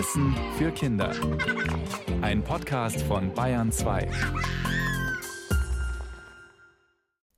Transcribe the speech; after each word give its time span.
Wissen 0.00 0.34
für 0.56 0.70
Kinder. 0.70 1.14
Ein 2.22 2.42
Podcast 2.42 3.02
von 3.02 3.34
Bayern 3.34 3.70
2. 3.70 4.08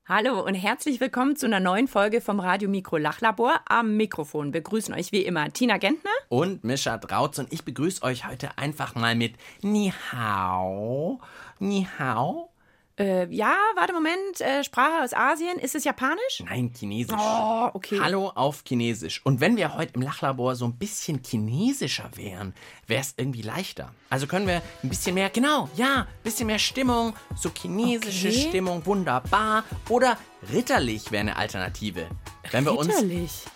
Hallo 0.06 0.40
und 0.46 0.54
herzlich 0.54 1.00
willkommen 1.00 1.34
zu 1.34 1.46
einer 1.46 1.58
neuen 1.58 1.88
Folge 1.88 2.20
vom 2.20 2.38
Radio 2.38 2.68
Mikro 2.68 2.98
Lachlabor. 2.98 3.58
Am 3.66 3.96
Mikrofon 3.96 4.52
begrüßen 4.52 4.94
euch 4.94 5.10
wie 5.10 5.22
immer 5.22 5.52
Tina 5.52 5.78
Gentner 5.78 6.12
und 6.28 6.62
Mischa 6.62 6.98
Drautz 6.98 7.40
und 7.40 7.52
ich 7.52 7.64
begrüße 7.64 8.00
euch 8.04 8.28
heute 8.28 8.56
einfach 8.58 8.94
mal 8.94 9.16
mit 9.16 9.34
Ni 9.62 9.92
Hao. 10.12 11.20
Ni 11.58 11.88
Hao. 11.98 12.51
Äh, 12.98 13.26
ja, 13.34 13.54
warte, 13.74 13.92
Moment. 13.94 14.40
Äh, 14.40 14.64
Sprache 14.64 15.02
aus 15.02 15.14
Asien. 15.14 15.58
Ist 15.58 15.74
es 15.74 15.84
Japanisch? 15.84 16.42
Nein, 16.44 16.72
Chinesisch. 16.78 17.16
Oh, 17.18 17.70
okay. 17.72 17.98
Hallo 18.00 18.28
auf 18.34 18.62
Chinesisch. 18.66 19.24
Und 19.24 19.40
wenn 19.40 19.56
wir 19.56 19.74
heute 19.76 19.94
im 19.94 20.02
Lachlabor 20.02 20.56
so 20.56 20.66
ein 20.66 20.76
bisschen 20.76 21.22
chinesischer 21.24 22.10
wären, 22.16 22.54
wäre 22.86 23.00
es 23.00 23.14
irgendwie 23.16 23.42
leichter. 23.42 23.92
Also 24.10 24.26
können 24.26 24.46
wir 24.46 24.60
ein 24.82 24.88
bisschen 24.88 25.14
mehr, 25.14 25.30
genau, 25.30 25.70
ja, 25.74 26.02
ein 26.02 26.06
bisschen 26.22 26.46
mehr 26.46 26.58
Stimmung, 26.58 27.14
so 27.34 27.50
chinesische 27.50 28.28
Okay. 28.28 28.48
Stimmung, 28.48 28.84
wunderbar. 28.84 29.64
Oder 29.88 30.18
ritterlich 30.52 31.10
wäre 31.10 31.22
eine 31.22 31.36
Alternative. 31.36 32.06
Wenn 32.50 32.64
wir 32.64 32.76
uns 32.76 32.94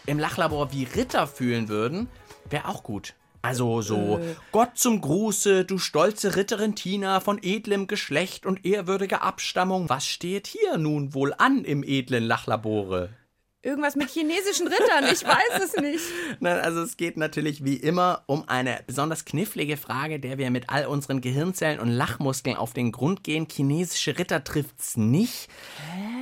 im 0.06 0.18
Lachlabor 0.18 0.72
wie 0.72 0.84
Ritter 0.84 1.26
fühlen 1.26 1.68
würden, 1.68 2.08
wäre 2.48 2.68
auch 2.68 2.82
gut. 2.82 3.14
Also 3.46 3.80
so, 3.80 4.18
Äh. 4.18 4.34
Gott 4.50 4.76
zum 4.76 5.00
Gruße, 5.00 5.64
du 5.64 5.78
stolze 5.78 6.34
Ritterin 6.34 6.74
Tina 6.74 7.20
von 7.20 7.38
edlem 7.42 7.86
Geschlecht 7.86 8.44
und 8.44 8.64
ehrwürdiger 8.66 9.22
Abstammung. 9.22 9.88
Was 9.88 10.06
steht 10.06 10.48
hier 10.48 10.78
nun 10.78 11.14
wohl 11.14 11.32
an 11.38 11.64
im 11.64 11.84
edlen 11.84 12.24
Lachlabore? 12.24 13.10
Irgendwas 13.62 13.96
mit 13.96 14.10
chinesischen 14.10 14.68
Rittern. 14.68 15.04
Ich 15.12 15.24
weiß 15.24 15.62
es 15.64 15.76
nicht. 15.80 16.04
Nein, 16.40 16.58
also 16.60 16.82
es 16.82 16.96
geht 16.96 17.16
natürlich 17.16 17.64
wie 17.64 17.74
immer 17.76 18.22
um 18.26 18.48
eine 18.48 18.80
besonders 18.86 19.24
knifflige 19.24 19.76
Frage, 19.76 20.20
der 20.20 20.38
wir 20.38 20.50
mit 20.50 20.70
all 20.70 20.86
unseren 20.86 21.20
Gehirnzellen 21.20 21.80
und 21.80 21.90
Lachmuskeln 21.90 22.56
auf 22.56 22.74
den 22.74 22.92
Grund 22.92 23.24
gehen. 23.24 23.48
Chinesische 23.50 24.18
Ritter 24.18 24.44
trifft's 24.44 24.96
nicht. 24.96 25.48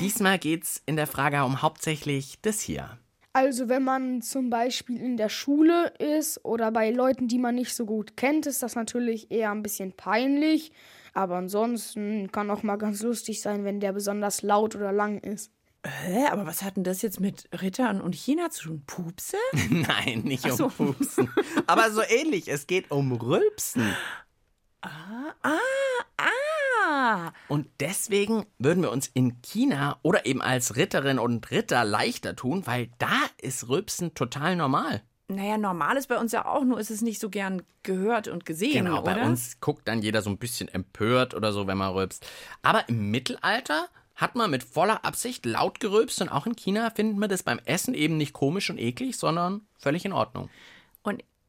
Diesmal 0.01 0.39
geht's 0.39 0.83
in 0.87 0.97
der 0.97 1.07
Frage 1.07 1.45
um 1.45 1.61
hauptsächlich 1.61 2.39
das 2.41 2.61
hier. 2.61 2.99
Also 3.35 3.69
wenn 3.69 3.83
man 3.83 4.23
zum 4.23 4.49
Beispiel 4.49 5.01
in 5.01 5.17
der 5.17 5.29
Schule 5.29 5.93
ist 5.99 6.45
oder 6.45 6.71
bei 6.71 6.91
Leuten, 6.91 7.27
die 7.27 7.41
man 7.41 7.57
nicht 7.57 7.75
so 7.75 7.85
gut 7.85 8.17
kennt, 8.17 8.47
ist 8.47 8.63
das 8.63 8.77
natürlich 8.77 9.33
eher 9.33 9.51
ein 9.51 9.65
bisschen 9.65 9.93
peinlich. 9.93 10.71
Aber 11.15 11.37
ansonsten 11.37 12.31
kann 12.31 12.49
auch 12.49 12.63
mal 12.63 12.77
ganz 12.77 13.03
lustig 13.03 13.43
sein, 13.43 13.65
wenn 13.65 13.81
der 13.81 13.93
besonders 13.93 14.43
laut 14.43 14.77
oder 14.77 14.93
lang 14.93 15.19
ist. 15.19 15.51
Hä, 15.85 16.27
aber 16.31 16.47
was 16.47 16.63
hat 16.63 16.77
denn 16.77 16.85
das 16.85 17.03
jetzt 17.03 17.19
mit 17.19 17.49
Rittern 17.61 18.01
und 18.01 18.15
China 18.15 18.51
zu 18.51 18.69
tun? 18.69 18.83
Pupse? 18.87 19.37
Nein, 19.69 20.21
nicht 20.21 20.45
um 20.45 20.53
so. 20.53 20.69
Pupsen. 20.69 21.29
Aber 21.67 21.91
so 21.91 22.03
ähnlich, 22.03 22.47
es 22.47 22.69
geht 22.69 22.93
um 22.93 23.13
Rülpsen. 23.13 23.97
Ah, 24.81 25.35
ah. 25.43 25.59
Und 27.49 27.67
deswegen 27.81 28.45
würden 28.59 28.83
wir 28.83 28.91
uns 28.93 29.07
in 29.07 29.41
China 29.43 29.99
oder 30.03 30.27
eben 30.27 30.43
als 30.43 30.77
Ritterin 30.77 31.19
und 31.19 31.51
Ritter 31.51 31.85
leichter 31.85 32.37
tun, 32.37 32.67
weil 32.67 32.91
da 32.99 33.17
ist 33.41 33.69
Rülpsen 33.69 34.15
total 34.15 34.57
normal. 34.57 35.03
Naja, 35.29 35.57
normal 35.57 35.97
ist 35.97 36.09
bei 36.09 36.19
uns 36.19 36.33
ja 36.33 36.45
auch, 36.45 36.65
nur 36.65 36.79
ist 36.79 36.91
es 36.91 37.01
nicht 37.01 37.19
so 37.21 37.31
gern 37.31 37.63
gehört 37.83 38.29
und 38.29 38.45
gesehen, 38.45 38.85
Genau, 38.85 39.01
oder? 39.01 39.15
bei 39.15 39.25
uns 39.25 39.59
guckt 39.61 39.89
dann 39.89 40.03
jeder 40.03 40.21
so 40.21 40.29
ein 40.29 40.37
bisschen 40.37 40.69
empört 40.69 41.35
oder 41.35 41.53
so, 41.53 41.67
wenn 41.67 41.79
man 41.79 41.93
rülpst. 41.95 42.27
Aber 42.63 42.89
im 42.89 43.11
Mittelalter 43.11 43.89
hat 44.15 44.37
man 44.37 44.51
mit 44.51 44.63
voller 44.63 45.05
Absicht 45.05 45.45
laut 45.47 45.81
gerülpst 45.81 46.21
und 46.21 46.29
auch 46.29 46.47
in 46.47 46.57
China 46.57 46.91
findet 46.91 47.17
man 47.19 47.29
das 47.31 47.43
beim 47.43 47.59
Essen 47.65 47.95
eben 47.95 48.17
nicht 48.17 48.33
komisch 48.33 48.69
und 48.71 48.79
eklig, 48.79 49.17
sondern 49.17 49.63
völlig 49.79 50.05
in 50.05 50.13
Ordnung. 50.13 50.51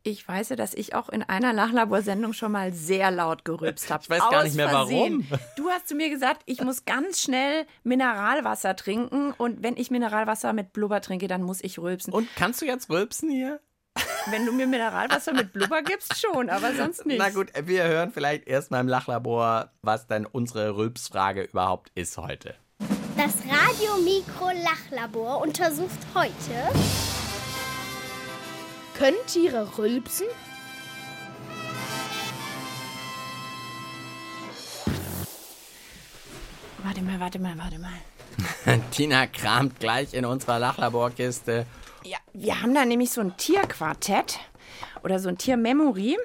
Ich 0.07 0.27
weiß 0.27 0.49
ja, 0.49 0.55
dass 0.55 0.75
ich 0.75 0.93
auch 0.93 1.09
in 1.09 1.23
einer 1.23 1.51
Lachlaborsendung 1.51 2.33
schon 2.33 2.51
mal 2.51 2.71
sehr 2.71 3.09
laut 3.09 3.43
gerülpst 3.43 3.89
habe. 3.89 4.03
Ich 4.03 4.09
weiß 4.11 4.19
gar 4.29 4.43
nicht 4.43 4.55
mehr, 4.55 4.71
warum. 4.71 5.25
Du 5.57 5.71
hast 5.71 5.87
zu 5.87 5.95
mir 5.95 6.11
gesagt, 6.11 6.43
ich 6.45 6.61
muss 6.61 6.85
ganz 6.85 7.21
schnell 7.21 7.65
Mineralwasser 7.83 8.75
trinken 8.75 9.31
und 9.31 9.63
wenn 9.63 9.75
ich 9.77 9.89
Mineralwasser 9.89 10.53
mit 10.53 10.73
Blubber 10.73 11.01
trinke, 11.01 11.27
dann 11.27 11.41
muss 11.41 11.63
ich 11.63 11.79
rülpsen. 11.79 12.13
Und 12.13 12.27
kannst 12.35 12.61
du 12.61 12.67
jetzt 12.67 12.91
rülpsen 12.91 13.31
hier? 13.31 13.59
wenn 14.27 14.45
du 14.45 14.51
mir 14.51 14.67
Mineralwasser 14.67 15.33
mit 15.33 15.53
Blubber 15.53 15.81
gibst, 15.81 16.19
schon, 16.19 16.51
aber 16.51 16.73
sonst 16.75 17.05
nicht. 17.07 17.17
Na 17.17 17.29
gut, 17.29 17.51
wir 17.63 17.85
hören 17.85 18.11
vielleicht 18.11 18.47
erstmal 18.47 18.81
im 18.81 18.87
Lachlabor, 18.87 19.71
was 19.81 20.05
denn 20.05 20.27
unsere 20.27 20.75
Rülpsfrage 20.75 21.43
überhaupt 21.43 21.91
ist 21.95 22.17
heute. 22.17 22.53
Das 23.17 23.33
Radio 23.45 24.03
Mikro 24.03 24.51
Lachlabor 24.63 25.41
untersucht 25.41 25.99
heute 26.13 27.14
Können 28.97 29.17
Tiere 29.27 29.77
rülpsen? 29.77 30.27
Warte 36.81 37.01
mal, 37.01 37.19
warte 37.19 37.39
mal, 37.39 37.57
warte 37.57 37.77
mal. 37.77 38.79
Tina 38.91 39.27
kramt 39.27 39.81
gleich 39.81 40.13
in 40.13 40.23
unserer 40.23 40.59
Lachlaborkiste. 40.59 41.65
Ja, 42.05 42.17
wir 42.31 42.61
haben 42.61 42.73
da 42.73 42.85
nämlich 42.85 43.09
so 43.09 43.19
ein 43.19 43.35
Tierquartett 43.35 44.39
oder 45.03 45.19
so 45.19 45.27
ein 45.27 45.37
Tiermemory. 45.37 46.17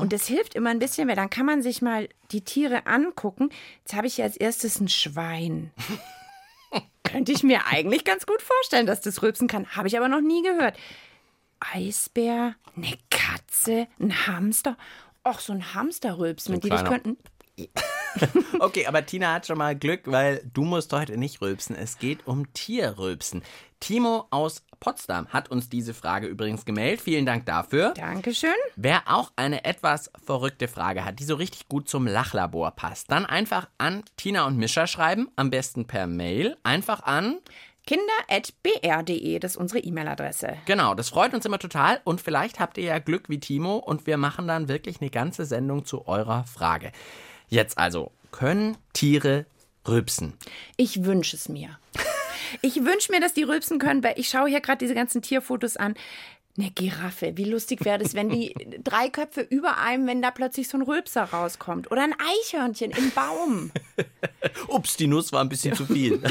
Und 0.00 0.12
das 0.12 0.26
hilft 0.26 0.54
immer 0.54 0.70
ein 0.70 0.78
bisschen, 0.78 1.08
weil 1.08 1.16
dann 1.16 1.30
kann 1.30 1.46
man 1.46 1.60
sich 1.62 1.82
mal 1.82 2.08
die 2.30 2.42
Tiere 2.42 2.86
angucken. 2.86 3.50
Jetzt 3.80 3.94
habe 3.94 4.06
ich 4.06 4.18
ja 4.18 4.26
als 4.26 4.36
erstes 4.36 4.78
ein 4.78 4.88
Schwein. 4.88 5.72
Könnte 7.02 7.32
ich 7.32 7.42
mir 7.42 7.66
eigentlich 7.66 8.04
ganz 8.04 8.26
gut 8.26 8.42
vorstellen, 8.42 8.86
dass 8.86 9.00
das 9.00 9.22
rülpsen 9.22 9.48
kann. 9.48 9.66
Habe 9.74 9.88
ich 9.88 9.96
aber 9.96 10.08
noch 10.08 10.20
nie 10.20 10.42
gehört. 10.42 10.76
Eisbär, 11.60 12.54
eine 12.76 12.98
Katze, 13.10 13.88
ein 14.00 14.26
Hamster. 14.26 14.76
Och, 15.26 15.40
so 15.40 15.52
ein 15.52 15.74
Hamsterrülpsen, 15.74 16.54
wenn 16.54 16.60
die 16.60 16.68
dich 16.70 16.78
kleiner. 16.80 16.90
könnten. 17.00 17.16
Okay, 18.60 18.86
aber 18.86 19.04
Tina 19.04 19.34
hat 19.34 19.46
schon 19.46 19.58
mal 19.58 19.76
Glück, 19.76 20.02
weil 20.06 20.40
du 20.54 20.64
musst 20.64 20.92
heute 20.92 21.18
nicht 21.18 21.42
rülpsen. 21.42 21.76
Es 21.76 21.98
geht 21.98 22.26
um 22.26 22.50
Tierrülpsen. 22.54 23.42
Timo 23.80 24.26
aus 24.30 24.62
Potsdam 24.80 25.28
hat 25.28 25.50
uns 25.50 25.68
diese 25.68 25.92
Frage 25.92 26.26
übrigens 26.26 26.64
gemeldet. 26.64 27.02
Vielen 27.02 27.26
Dank 27.26 27.44
dafür. 27.44 27.92
Dankeschön. 27.94 28.54
Wer 28.76 29.02
auch 29.06 29.32
eine 29.36 29.64
etwas 29.64 30.10
verrückte 30.24 30.68
Frage 30.68 31.04
hat, 31.04 31.18
die 31.18 31.24
so 31.24 31.34
richtig 31.34 31.68
gut 31.68 31.88
zum 31.88 32.06
Lachlabor 32.06 32.70
passt, 32.70 33.10
dann 33.10 33.26
einfach 33.26 33.68
an 33.78 34.02
Tina 34.16 34.46
und 34.46 34.56
Mischa 34.56 34.86
schreiben, 34.86 35.28
am 35.36 35.50
besten 35.50 35.86
per 35.86 36.06
Mail. 36.06 36.56
Einfach 36.62 37.02
an. 37.02 37.38
Kinder.br.de, 37.86 39.38
das 39.38 39.52
ist 39.52 39.56
unsere 39.56 39.78
E-Mail-Adresse. 39.78 40.56
Genau, 40.66 40.94
das 40.94 41.10
freut 41.10 41.32
uns 41.34 41.44
immer 41.44 41.60
total 41.60 42.00
und 42.02 42.20
vielleicht 42.20 42.58
habt 42.58 42.78
ihr 42.78 42.84
ja 42.84 42.98
Glück 42.98 43.28
wie 43.28 43.38
Timo 43.38 43.76
und 43.76 44.08
wir 44.08 44.16
machen 44.16 44.48
dann 44.48 44.68
wirklich 44.68 45.00
eine 45.00 45.08
ganze 45.08 45.44
Sendung 45.44 45.84
zu 45.84 46.08
eurer 46.08 46.44
Frage. 46.44 46.90
Jetzt 47.48 47.78
also, 47.78 48.10
können 48.32 48.76
Tiere 48.92 49.46
rülpsen? 49.86 50.34
Ich 50.76 51.04
wünsche 51.04 51.36
es 51.36 51.48
mir. 51.48 51.78
Ich 52.62 52.76
wünsche 52.76 53.10
mir, 53.10 53.20
dass 53.20 53.34
die 53.34 53.42
rülpsen 53.42 53.80
können, 53.80 54.04
weil 54.04 54.14
ich 54.18 54.28
schaue 54.28 54.48
hier 54.48 54.60
gerade 54.60 54.78
diese 54.78 54.94
ganzen 54.94 55.20
Tierfotos 55.20 55.76
an. 55.76 55.94
Eine 56.56 56.70
Giraffe, 56.70 57.36
wie 57.36 57.44
lustig 57.44 57.84
wäre 57.84 57.98
das, 57.98 58.14
wenn 58.14 58.28
die 58.28 58.54
drei 58.84 59.10
Köpfe 59.10 59.40
über 59.40 59.78
einem, 59.78 60.06
wenn 60.06 60.22
da 60.22 60.30
plötzlich 60.30 60.68
so 60.68 60.78
ein 60.78 60.82
Rülpser 60.82 61.24
rauskommt. 61.24 61.90
Oder 61.90 62.04
ein 62.04 62.14
Eichhörnchen 62.14 62.92
im 62.92 63.10
Baum. 63.10 63.72
Ups, 64.68 64.96
die 64.96 65.08
Nuss 65.08 65.32
war 65.32 65.40
ein 65.40 65.48
bisschen 65.48 65.74
zu 65.74 65.86
viel. 65.86 66.22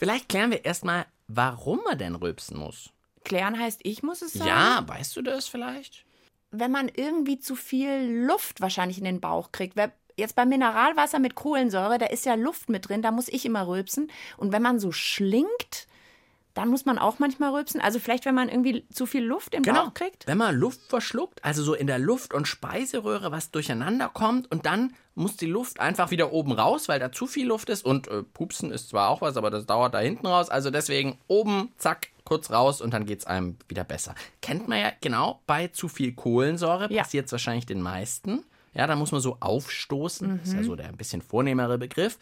Vielleicht 0.00 0.30
klären 0.30 0.50
wir 0.50 0.64
erstmal, 0.64 1.04
warum 1.28 1.80
man 1.84 1.98
denn 1.98 2.14
rülpsen 2.14 2.56
muss. 2.56 2.88
Klären 3.22 3.58
heißt, 3.58 3.80
ich 3.82 4.02
muss 4.02 4.22
es 4.22 4.32
sagen. 4.32 4.48
Ja, 4.48 4.82
weißt 4.88 5.14
du 5.14 5.20
das 5.20 5.46
vielleicht? 5.46 6.06
Wenn 6.50 6.70
man 6.70 6.88
irgendwie 6.88 7.38
zu 7.38 7.54
viel 7.54 8.24
Luft 8.26 8.62
wahrscheinlich 8.62 8.96
in 8.96 9.04
den 9.04 9.20
Bauch 9.20 9.52
kriegt. 9.52 9.78
Jetzt 10.16 10.36
beim 10.36 10.48
Mineralwasser 10.48 11.18
mit 11.18 11.34
Kohlensäure, 11.34 11.98
da 11.98 12.06
ist 12.06 12.24
ja 12.24 12.34
Luft 12.34 12.70
mit 12.70 12.88
drin, 12.88 13.02
da 13.02 13.10
muss 13.10 13.28
ich 13.28 13.44
immer 13.44 13.68
rülpsen. 13.68 14.10
Und 14.38 14.52
wenn 14.52 14.62
man 14.62 14.80
so 14.80 14.90
schlingt, 14.90 15.86
dann 16.54 16.68
muss 16.68 16.84
man 16.84 16.98
auch 16.98 17.18
manchmal 17.18 17.54
rülpsen. 17.54 17.80
Also 17.80 17.98
vielleicht, 17.98 18.24
wenn 18.24 18.34
man 18.34 18.48
irgendwie 18.48 18.84
zu 18.92 19.06
viel 19.06 19.24
Luft 19.24 19.54
im 19.54 19.62
Bauch 19.62 19.94
kriegt. 19.94 20.26
Wenn 20.26 20.38
man 20.38 20.54
Luft 20.56 20.80
verschluckt, 20.88 21.44
also 21.44 21.62
so 21.62 21.74
in 21.74 21.86
der 21.86 21.98
Luft- 21.98 22.34
und 22.34 22.48
Speiseröhre 22.48 23.30
was 23.30 23.50
durcheinander 23.50 24.08
kommt 24.08 24.50
und 24.50 24.66
dann 24.66 24.92
muss 25.14 25.36
die 25.36 25.46
Luft 25.46 25.80
einfach 25.80 26.10
wieder 26.10 26.32
oben 26.32 26.52
raus, 26.52 26.88
weil 26.88 26.98
da 26.98 27.12
zu 27.12 27.26
viel 27.26 27.46
Luft 27.46 27.68
ist 27.68 27.84
und 27.84 28.08
äh, 28.08 28.22
Pupsen 28.22 28.72
ist 28.72 28.88
zwar 28.90 29.08
auch 29.10 29.20
was, 29.20 29.36
aber 29.36 29.50
das 29.50 29.66
dauert 29.66 29.94
da 29.94 29.98
hinten 30.00 30.26
raus. 30.26 30.48
Also 30.48 30.70
deswegen 30.70 31.18
oben, 31.28 31.72
zack, 31.76 32.08
kurz 32.24 32.50
raus 32.50 32.80
und 32.80 32.92
dann 32.94 33.06
geht 33.06 33.20
es 33.20 33.26
einem 33.26 33.56
wieder 33.68 33.84
besser. 33.84 34.14
Kennt 34.40 34.68
man 34.68 34.78
ja 34.80 34.92
genau, 35.00 35.40
bei 35.46 35.68
zu 35.68 35.88
viel 35.88 36.12
Kohlensäure 36.14 36.92
Ja. 36.92 37.02
passiert 37.02 37.26
es 37.26 37.32
wahrscheinlich 37.32 37.66
den 37.66 37.82
meisten. 37.82 38.44
Ja, 38.72 38.86
da 38.86 38.94
muss 38.94 39.10
man 39.10 39.20
so 39.20 39.36
aufstoßen. 39.40 40.38
Das 40.38 40.48
ist 40.48 40.54
ja 40.54 40.62
so 40.62 40.76
der 40.76 40.86
ein 40.88 40.96
bisschen 40.96 41.22
vornehmere 41.22 41.76
Begriff. 41.76 42.18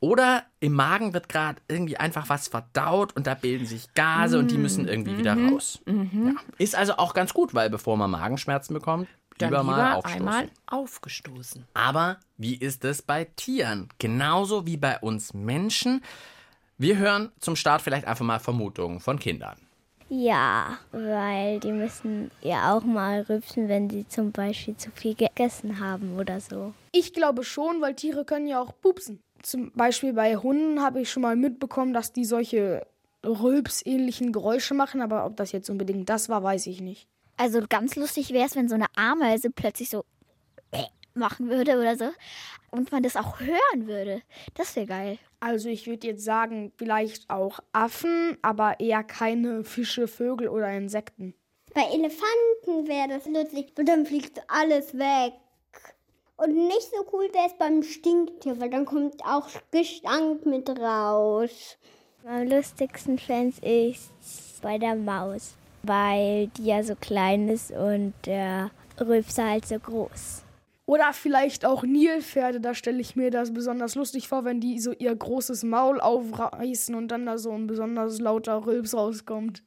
Oder 0.00 0.44
im 0.60 0.72
Magen 0.72 1.12
wird 1.12 1.28
gerade 1.28 1.60
irgendwie 1.68 1.98
einfach 1.98 2.28
was 2.30 2.48
verdaut 2.48 3.14
und 3.14 3.26
da 3.26 3.34
bilden 3.34 3.66
sich 3.66 3.92
Gase 3.94 4.38
und 4.38 4.50
die 4.50 4.56
müssen 4.56 4.88
irgendwie 4.88 5.18
wieder 5.18 5.34
raus. 5.36 5.80
Ja. 5.86 6.34
Ist 6.56 6.74
also 6.74 6.94
auch 6.96 7.12
ganz 7.12 7.34
gut, 7.34 7.52
weil 7.52 7.68
bevor 7.68 7.98
man 7.98 8.10
Magenschmerzen 8.10 8.72
bekommt, 8.72 9.08
Dann 9.36 9.50
lieber, 9.50 9.60
lieber 9.62 9.72
mal 9.76 9.92
aufstoßen. 9.96 10.18
einmal 10.20 10.50
aufgestoßen. 10.66 11.66
Aber 11.74 12.16
wie 12.38 12.54
ist 12.54 12.82
es 12.86 13.02
bei 13.02 13.24
Tieren? 13.36 13.88
Genauso 13.98 14.66
wie 14.66 14.78
bei 14.78 14.98
uns 15.00 15.34
Menschen. 15.34 16.02
Wir 16.78 16.96
hören 16.96 17.30
zum 17.38 17.56
Start 17.56 17.82
vielleicht 17.82 18.06
einfach 18.06 18.24
mal 18.24 18.38
Vermutungen 18.38 19.00
von 19.00 19.18
Kindern. 19.18 19.58
Ja, 20.08 20.78
weil 20.92 21.60
die 21.60 21.70
müssen 21.72 22.30
ja 22.40 22.74
auch 22.74 22.82
mal 22.82 23.20
rübsen, 23.28 23.68
wenn 23.68 23.88
sie 23.90 24.08
zum 24.08 24.32
Beispiel 24.32 24.76
zu 24.76 24.90
viel 24.90 25.14
gegessen 25.14 25.78
haben 25.78 26.16
oder 26.18 26.40
so. 26.40 26.72
Ich 26.90 27.12
glaube 27.12 27.44
schon, 27.44 27.80
weil 27.80 27.94
Tiere 27.94 28.24
können 28.24 28.48
ja 28.48 28.60
auch 28.60 28.72
pupsen. 28.80 29.20
Zum 29.42 29.72
Beispiel 29.72 30.12
bei 30.12 30.36
Hunden 30.36 30.82
habe 30.82 31.00
ich 31.00 31.10
schon 31.10 31.22
mal 31.22 31.36
mitbekommen, 31.36 31.92
dass 31.92 32.12
die 32.12 32.24
solche 32.24 32.86
Rülpsähnlichen 33.24 34.32
Geräusche 34.32 34.74
machen, 34.74 35.00
aber 35.02 35.24
ob 35.26 35.36
das 35.36 35.52
jetzt 35.52 35.70
unbedingt 35.70 36.08
das 36.08 36.28
war, 36.28 36.42
weiß 36.42 36.66
ich 36.66 36.80
nicht. 36.80 37.06
Also 37.36 37.60
ganz 37.68 37.96
lustig 37.96 38.32
wäre 38.32 38.46
es, 38.46 38.56
wenn 38.56 38.68
so 38.68 38.74
eine 38.74 38.86
Ameise 38.96 39.50
plötzlich 39.50 39.90
so 39.90 40.04
machen 41.14 41.48
würde 41.48 41.78
oder 41.78 41.96
so 41.96 42.10
und 42.70 42.92
man 42.92 43.02
das 43.02 43.16
auch 43.16 43.40
hören 43.40 43.86
würde. 43.86 44.22
Das 44.54 44.76
wäre 44.76 44.86
geil. 44.86 45.18
Also 45.40 45.68
ich 45.68 45.86
würde 45.86 46.06
jetzt 46.06 46.24
sagen, 46.24 46.72
vielleicht 46.76 47.30
auch 47.30 47.60
Affen, 47.72 48.36
aber 48.42 48.78
eher 48.78 49.02
keine 49.02 49.64
Fische, 49.64 50.06
Vögel 50.06 50.48
oder 50.48 50.70
Insekten. 50.70 51.34
Bei 51.74 51.82
Elefanten 51.82 52.88
wäre 52.88 53.08
das 53.08 53.26
lustig, 53.26 53.72
und 53.78 53.88
dann 53.88 54.04
fliegt 54.04 54.40
alles 54.48 54.98
weg. 54.98 55.32
Und 56.42 56.54
nicht 56.54 56.90
so 56.90 57.04
cool 57.12 57.28
wäre 57.34 57.48
es 57.48 57.54
beim 57.58 57.82
Stinktier, 57.82 58.58
weil 58.58 58.70
dann 58.70 58.86
kommt 58.86 59.22
auch 59.26 59.46
Gestank 59.70 60.46
mit 60.46 60.70
raus. 60.70 61.76
Am 62.24 62.48
lustigsten 62.48 63.18
fände 63.18 63.56
ich 63.60 63.98
bei 64.62 64.78
der 64.78 64.94
Maus, 64.94 65.54
weil 65.82 66.46
die 66.56 66.64
ja 66.64 66.82
so 66.82 66.94
klein 66.94 67.48
ist 67.48 67.70
und 67.72 68.14
der 68.24 68.70
Rülpser 68.98 69.50
halt 69.50 69.66
so 69.66 69.78
groß. 69.78 70.42
Oder 70.86 71.12
vielleicht 71.12 71.66
auch 71.66 71.82
Nilpferde, 71.82 72.58
da 72.58 72.74
stelle 72.74 73.00
ich 73.00 73.16
mir 73.16 73.30
das 73.30 73.52
besonders 73.52 73.94
lustig 73.94 74.26
vor, 74.26 74.46
wenn 74.46 74.60
die 74.60 74.80
so 74.80 74.92
ihr 74.92 75.14
großes 75.14 75.62
Maul 75.62 76.00
aufreißen 76.00 76.94
und 76.94 77.08
dann 77.08 77.26
da 77.26 77.36
so 77.36 77.50
ein 77.52 77.66
besonders 77.66 78.18
lauter 78.18 78.64
Rülps 78.64 78.94
rauskommt. 78.94 79.62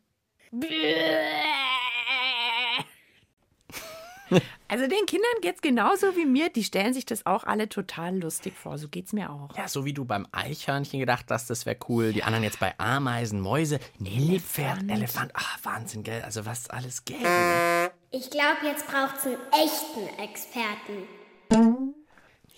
Also 4.69 4.87
den 4.87 5.05
Kindern 5.05 5.29
geht's 5.41 5.61
genauso 5.61 6.15
wie 6.15 6.25
mir. 6.25 6.49
Die 6.49 6.63
stellen 6.63 6.95
sich 6.95 7.05
das 7.05 7.27
auch 7.27 7.43
alle 7.43 7.69
total 7.69 8.17
lustig 8.17 8.53
vor. 8.57 8.79
So 8.79 8.87
geht's 8.87 9.13
mir 9.13 9.29
auch. 9.29 9.55
Ja, 9.55 9.67
so 9.67 9.85
wie 9.85 9.93
du 9.93 10.03
beim 10.03 10.25
Eichhörnchen 10.31 10.99
gedacht 10.99 11.25
hast, 11.29 11.51
das 11.51 11.67
wäre 11.67 11.77
cool. 11.89 12.11
Die 12.11 12.23
anderen 12.23 12.43
jetzt 12.43 12.59
bei 12.59 12.73
Ameisen, 12.79 13.39
Mäuse, 13.39 13.79
Nilpferd, 13.99 14.89
Elefant. 14.89 15.29
Ach, 15.35 15.59
Wahnsinn, 15.61 16.01
gell? 16.01 16.23
Also 16.23 16.47
was 16.47 16.71
alles 16.71 17.05
gäbe. 17.05 17.91
Ich 18.09 18.31
glaube, 18.31 18.65
jetzt 18.65 18.87
braucht 18.87 19.17
es 19.17 19.25
einen 19.27 19.37
echten 19.51 20.19
Experten. 20.19 21.93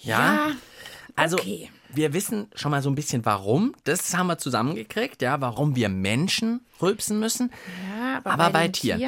Ja. 0.02 0.52
Also, 1.16 1.38
okay. 1.38 1.70
wir 1.94 2.14
wissen 2.14 2.50
schon 2.56 2.72
mal 2.72 2.82
so 2.82 2.90
ein 2.90 2.96
bisschen 2.96 3.26
warum. 3.26 3.74
Das 3.86 4.16
haben 4.16 4.28
wir 4.28 4.38
zusammengekriegt, 4.38 5.22
ja, 5.22 5.40
warum 5.42 5.76
wir 5.76 5.90
Menschen 5.90 6.66
rülpsen 6.82 7.20
müssen. 7.20 7.52
Ja, 7.90 8.18
aber, 8.18 8.32
Aber 8.32 8.50
bei 8.52 8.68
den 8.68 8.74
Tieren? 8.74 9.02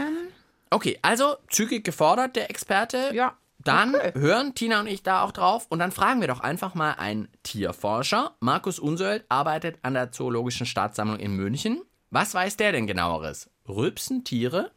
Okay, 0.70 0.98
also 1.02 1.36
zügig 1.50 1.84
gefordert, 1.84 2.36
der 2.36 2.50
Experte. 2.50 3.12
Ja, 3.14 3.38
Dann 3.64 3.96
okay. 3.96 4.12
hören 4.16 4.56
Tina 4.56 4.80
und 4.80 4.88
ich 4.88 5.04
da 5.04 5.24
auch 5.24 5.32
drauf 5.32 5.66
und 5.70 5.80
dann 5.80 5.92
fragen 5.92 6.22
wir 6.22 6.28
doch 6.28 6.40
einfach 6.40 6.76
mal 6.76 6.94
einen 6.94 7.28
Tierforscher. 7.44 8.36
Markus 8.40 8.80
Unsöld 8.80 9.26
arbeitet 9.30 9.80
an 9.82 9.94
der 9.94 10.12
Zoologischen 10.12 10.66
Staatssammlung 10.66 11.20
in 11.20 11.36
München. 11.36 11.82
Was 12.10 12.34
weiß 12.34 12.58
der 12.58 12.72
denn 12.72 12.88
genaueres? 12.88 13.50
Rülpsen 13.68 14.24
Tiere? 14.24 14.72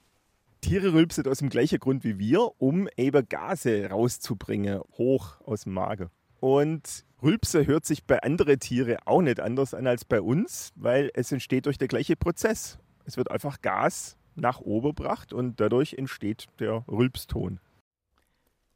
Tiere 0.61 0.93
rülpsen 0.93 1.27
aus 1.27 1.39
dem 1.39 1.49
gleichen 1.49 1.79
Grund 1.79 2.05
wie 2.05 2.19
wir, 2.19 2.51
um 2.61 2.89
eben 2.97 3.27
Gase 3.29 3.89
rauszubringen, 3.89 4.81
hoch 4.99 5.41
aus 5.47 5.63
dem 5.63 5.73
Magen. 5.73 6.11
Und 6.41 7.05
Rülpse 7.23 7.67
hört 7.67 7.87
sich 7.87 8.05
bei 8.05 8.23
anderen 8.23 8.59
Tieren 8.59 8.99
auch 9.05 9.23
nicht 9.23 9.41
anders 9.41 9.75
an 9.75 9.87
als 9.87 10.05
bei 10.05 10.21
uns, 10.21 10.73
weil 10.75 11.11
es 11.15 11.33
entsteht 11.33 11.67
durch 11.67 11.79
den 11.79 11.89
gleichen 11.89 12.17
Prozess. 12.17 12.79
Es 13.05 13.17
wird 13.17 13.31
einfach 13.31 13.61
Gas 13.63 14.17
nach 14.35 14.61
oben 14.61 14.89
gebracht 14.95 15.33
und 15.33 15.61
dadurch 15.61 15.95
entsteht 15.95 16.47
der 16.59 16.85
Rülpston. 16.89 17.61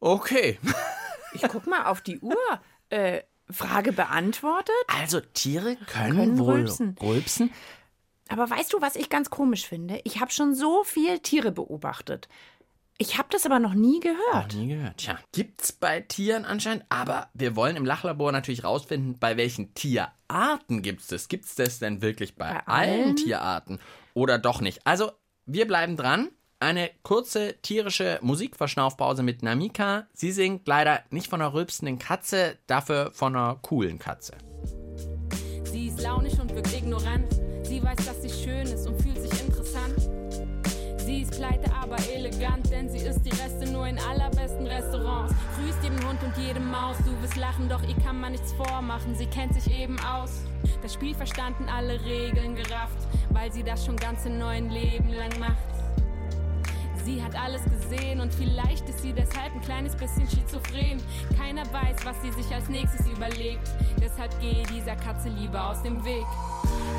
Okay. 0.01 0.59
Ich 1.35 1.43
guck 1.43 1.67
mal 1.67 1.87
auf 1.87 2.01
die 2.01 2.19
Uhr. 2.21 2.37
Äh, 2.91 3.23
Frage 3.51 3.93
beantwortet. 3.93 4.75
Also 4.87 5.21
Tiere 5.21 5.77
können, 5.87 6.17
Können 6.17 6.39
wohl 6.39 6.55
rülpsen. 6.55 6.97
rülpsen. 7.03 7.51
Aber 8.29 8.49
weißt 8.49 8.73
du, 8.73 8.81
was 8.81 8.97
ich 8.97 9.11
ganz 9.11 9.29
komisch 9.31 9.67
finde? 9.67 10.01
Ich 10.05 10.21
habe 10.21 10.31
schon 10.31 10.55
so 10.55 10.83
viel 10.85 11.19
Tiere 11.19 11.53
beobachtet. 11.53 12.29
Ich 12.97 13.19
habe 13.19 13.29
das 13.31 13.45
aber 13.45 13.59
noch 13.59 13.75
nie 13.75 13.97
Noch 13.99 14.03
gehört. 14.03 14.55
nie 14.55 14.69
gehört. 14.69 14.99
Tja, 14.99 15.19
gibt's 15.33 15.73
bei 15.73 16.01
Tieren 16.01 16.45
anscheinend, 16.45 16.85
aber 16.89 17.29
wir 17.35 17.57
wollen 17.57 17.77
im 17.77 17.85
Lachlabor 17.85 18.31
natürlich 18.33 18.65
rausfinden, 18.65 19.19
bei 19.19 19.37
welchen 19.37 19.75
Tierarten 19.75 20.81
gibt's 20.81 21.09
das? 21.09 21.29
Gibt's 21.29 21.55
das 21.57 21.81
denn 21.81 22.01
wirklich 22.01 22.37
bei, 22.37 22.51
Bei 22.51 22.67
allen 22.67 23.03
allen? 23.05 23.17
Tierarten 23.17 23.79
oder 24.15 24.39
doch 24.39 24.61
nicht? 24.61 24.87
Also, 24.87 25.11
wir 25.47 25.67
bleiben 25.67 25.97
dran. 25.97 26.31
Eine 26.61 26.91
kurze 27.03 27.57
tierische 27.61 28.19
Musikverschnaufpause 28.23 29.23
mit 29.23 29.43
Namika. 29.43 30.07
Sie 30.15 30.33
singt 30.33 30.67
leider 30.67 31.01
nicht 31.11 31.29
von 31.29 31.43
einer 31.43 31.53
rülpsenden 31.53 31.99
Katze, 31.99 32.57
dafür 32.67 33.11
von 33.13 33.37
einer 33.37 33.57
coolen 33.57 33.99
Katze. 33.99 34.35
Sie 35.65 35.89
ist 35.89 36.01
launisch 36.01 36.39
und 36.39 36.55
wirkt 36.55 36.73
ignorant. 36.73 37.27
Sie 37.65 37.83
weiß, 37.83 38.07
dass 38.07 38.23
sie 38.23 38.31
schön 38.31 38.67
ist 38.67 38.87
und 38.87 39.01
fühlt 39.03 39.21
sich 39.21 39.41
interessant. 39.47 39.95
Sie 41.05 41.23
ist 41.23 41.33
pleite, 41.33 41.71
aber 41.75 41.97
elegant, 42.15 42.71
denn 42.71 42.89
sie 42.89 42.99
isst 42.99 43.27
die 43.27 43.31
Reste 43.31 43.71
nur 43.71 43.87
in 43.87 43.99
allerbesten 43.99 44.67
Restaurants. 44.67 45.35
Hund 46.15 46.23
und 46.23 46.45
jede 46.45 46.61
Maus, 46.61 46.97
du 46.99 47.23
wirst 47.23 47.37
lachen, 47.37 47.69
doch 47.69 47.83
ihr 47.83 47.97
kann 48.05 48.21
man 48.21 48.33
nichts 48.33 48.53
vormachen. 48.53 49.15
Sie 49.17 49.27
kennt 49.27 49.55
sich 49.55 49.73
eben 49.77 49.99
aus. 50.01 50.43
Das 50.83 50.95
Spiel 50.95 51.15
verstanden, 51.15 51.67
alle 51.69 52.01
Regeln 52.05 52.55
gerafft, 52.55 52.99
weil 53.31 53.53
sie 53.53 53.65
das 53.65 53.85
schon 53.85 53.97
ganze 53.97 54.31
neun 54.31 54.71
Leben 54.71 55.09
lang 55.11 55.37
macht. 55.41 55.74
Sie 57.05 57.23
hat 57.23 57.35
alles 57.39 57.61
gesehen 57.65 58.21
und 58.21 58.33
vielleicht 58.33 58.89
ist 58.89 59.03
sie 59.03 59.13
deshalb 59.13 59.55
ein 59.55 59.61
kleines 59.61 59.95
bisschen 59.95 60.27
schizophren. 60.27 61.03
Keiner 61.39 61.65
weiß, 61.71 61.97
was 62.05 62.17
sie 62.23 62.33
sich 62.33 62.51
als 62.55 62.69
nächstes 62.71 63.07
überlegt. 63.07 63.69
Deshalb 64.01 64.39
gehe 64.41 64.63
dieser 64.73 64.97
Katze 64.97 65.29
lieber 65.29 65.69
aus 65.71 65.83
dem 65.83 66.03
Weg. 66.03 66.25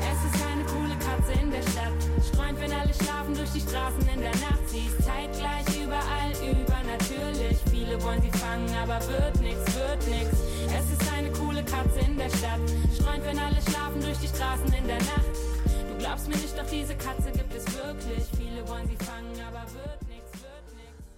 Es 0.06 0.34
ist 0.34 0.46
eine 0.46 0.62
coole 0.64 0.94
Katze 1.02 1.32
in 1.42 1.50
der 1.50 1.62
Stadt. 1.62 1.92
Streunt, 2.22 2.60
wenn 2.60 2.72
alle 2.72 2.94
schlafen 2.94 3.34
durch 3.34 3.50
die 3.50 3.60
Straßen 3.60 4.08
in 4.14 4.20
der 4.20 4.36
Nacht. 4.46 4.62
Sie 4.68 4.86
ist 4.86 5.02
zeitgleich 5.02 5.66
überall 5.74 6.30
übernatürlich. 6.38 7.58
Viele 7.68 8.00
wollen 8.02 8.22
sie 8.22 8.38
fangen, 8.38 8.70
aber 8.80 9.00
wird 9.08 9.40
nix, 9.40 9.58
wird 9.74 10.06
nix. 10.06 10.30
Es 10.70 10.86
ist 10.92 11.12
eine 11.12 11.32
coole 11.32 11.64
Katze 11.64 11.98
in 12.06 12.16
der 12.16 12.30
Stadt. 12.30 12.62
Streunt, 12.94 13.24
wenn 13.24 13.38
alle 13.38 13.60
schlafen 13.68 14.00
durch 14.00 14.18
die 14.18 14.28
Straßen 14.28 14.72
in 14.72 14.86
der 14.86 15.02
Nacht. 15.02 15.34
Du 15.90 15.98
glaubst 15.98 16.28
mir 16.28 16.36
nicht, 16.36 16.56
doch 16.56 16.66
diese 16.70 16.94
Katze 16.94 17.32
gibt 17.32 17.52
es 17.54 17.66
wirklich. 17.74 18.22
Viele 18.36 18.62
wollen 18.68 18.86
sie 18.86 19.04
fangen, 19.04 19.25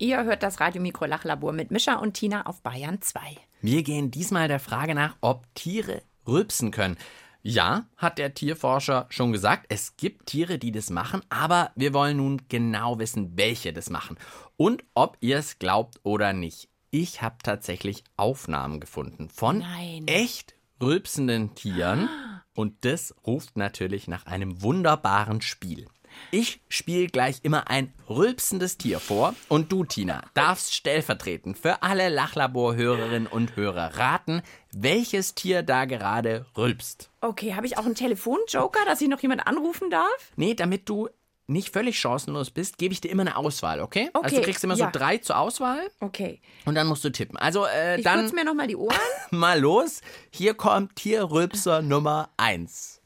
Ihr 0.01 0.23
hört 0.23 0.45
das 0.45 0.61
Radiomikro 0.61 1.07
Lachlabor 1.07 1.53
mit 1.53 1.73
Mischa 1.73 1.95
und 1.95 2.15
Tina 2.15 2.47
auf 2.47 2.63
Bayern 2.63 3.03
2. 3.03 3.21
Wir 3.63 3.83
gehen 3.83 4.13
diesmal 4.13 4.47
der 4.47 4.61
Frage 4.61 4.95
nach, 4.95 5.17
ob 5.21 5.53
Tiere 5.55 6.03
rülpsen 6.25 6.71
können. 6.71 6.97
Ja, 7.43 7.87
hat 7.97 8.19
der 8.19 8.33
Tierforscher 8.33 9.07
schon 9.09 9.33
gesagt, 9.33 9.67
es 9.71 9.97
gibt 9.97 10.27
Tiere, 10.27 10.59
die 10.59 10.71
das 10.71 10.91
machen, 10.91 11.23
aber 11.31 11.73
wir 11.75 11.95
wollen 11.95 12.19
nun 12.19 12.43
genau 12.49 13.01
wissen, 13.01 13.33
welche 13.37 13.73
das 13.73 13.91
machen 13.91 14.17
und 14.57 14.85
ob 14.95 15.17
ihr 15.21 15.39
es 15.39 15.59
glaubt 15.59 15.99
oder 16.05 16.33
nicht. 16.33 16.69
Ich 16.91 17.21
habe 17.21 17.37
tatsächlich 17.43 18.05
Aufnahmen 18.17 18.79
gefunden 18.79 19.29
von 19.31 19.59
Nein. 19.59 20.07
echt 20.07 20.55
rülpsenden 20.81 21.57
Tieren 21.57 22.09
und 22.55 22.85
das 22.85 23.15
ruft 23.27 23.57
natürlich 23.57 24.07
nach 24.07 24.27
einem 24.27 24.63
wunderbaren 24.63 25.41
Spiel. 25.41 25.87
Ich 26.31 26.61
spiele 26.69 27.07
gleich 27.07 27.41
immer 27.43 27.69
ein 27.71 27.93
rülpsendes 28.09 28.77
Tier 28.79 29.01
vor 29.01 29.35
und 29.49 29.73
du, 29.73 29.85
Tina, 29.85 30.23
darfst 30.35 30.75
stellvertretend 30.75 31.57
für 31.59 31.83
alle 31.83 32.09
Lachlabor-Hörerinnen 32.09 33.27
und 33.27 33.57
Hörer 33.57 33.97
raten, 33.97 34.43
welches 34.73 35.35
Tier 35.35 35.63
da 35.63 35.85
gerade 35.85 36.47
rülpst. 36.57 37.11
Okay, 37.21 37.55
habe 37.55 37.67
ich 37.67 37.79
auch 37.79 37.87
einen 37.87 37.95
Telefonjoker, 37.95 38.85
dass 38.87 39.01
ich 39.01 39.09
noch 39.09 39.21
jemand 39.21 39.47
anrufen 39.47 39.91
darf? 39.91 40.33
Nee, 40.37 40.55
damit 40.55 40.89
du 40.89 41.09
nicht 41.51 41.71
völlig 41.73 41.99
chancenlos 41.99 42.51
bist, 42.51 42.77
gebe 42.77 42.93
ich 42.93 43.01
dir 43.01 43.11
immer 43.11 43.23
eine 43.23 43.37
Auswahl, 43.37 43.81
okay? 43.81 44.11
Also 44.13 44.27
Okay, 44.27 44.37
du 44.37 44.43
kriegst 44.43 44.63
immer 44.65 44.75
ja. 44.77 44.91
so 44.93 44.99
drei 44.99 45.17
zur 45.17 45.39
Auswahl 45.39 45.81
Okay. 46.01 46.43
und 46.67 46.75
dann 46.75 46.87
musst 46.87 47.03
du 47.05 47.11
tippen. 47.11 47.39
Also 47.39 47.65
äh, 47.65 47.97
Ich 47.97 48.05
dann 48.05 48.21
putze 48.21 48.35
mir 48.35 48.45
noch 48.45 48.53
mal 48.53 48.67
die 48.67 48.77
Ohren. 48.77 48.95
mal 49.31 49.59
los. 49.59 50.03
Hier 50.31 50.53
kommt 50.53 50.97
Tierrülpser 50.97 51.81
Nummer 51.81 52.29
1. 52.37 52.98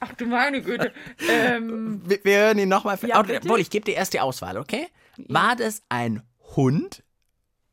Ach 0.00 0.12
du 0.14 0.26
meine 0.26 0.62
Güte. 0.62 0.92
ähm, 1.28 2.02
Wir, 2.04 2.24
wir 2.24 2.38
hören 2.38 2.58
ihn 2.58 2.68
nochmal. 2.68 2.98
Ja, 3.02 3.20
Oh. 3.20 3.24
Obwohl, 3.36 3.60
ich 3.60 3.70
gebe 3.70 3.84
dir 3.84 3.94
erst 3.94 4.12
die 4.14 4.20
Auswahl, 4.20 4.56
okay? 4.58 4.88
War 5.16 5.54
das 5.56 5.82
ein 5.88 6.22
Hund, 6.56 7.02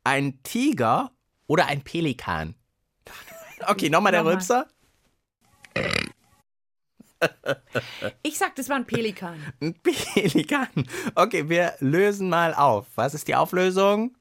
ein 0.03 0.41
Tiger 0.43 1.11
oder 1.47 1.65
ein 1.67 1.81
Pelikan? 1.83 2.55
Okay, 3.67 3.89
nochmal 3.91 4.11
der. 4.11 4.25
Rülpser. 4.25 4.65
ich 8.23 8.39
sag, 8.39 8.55
das 8.55 8.69
war 8.69 8.75
ein 8.77 8.87
Pelikan. 8.87 9.37
Ein 9.61 9.75
Pelikan. 9.75 10.67
Okay, 11.13 11.47
wir 11.47 11.75
lösen 11.79 12.27
mal 12.29 12.55
auf. 12.55 12.87
Was 12.95 13.13
ist 13.13 13.27
die 13.27 13.35
Auflösung? 13.35 14.17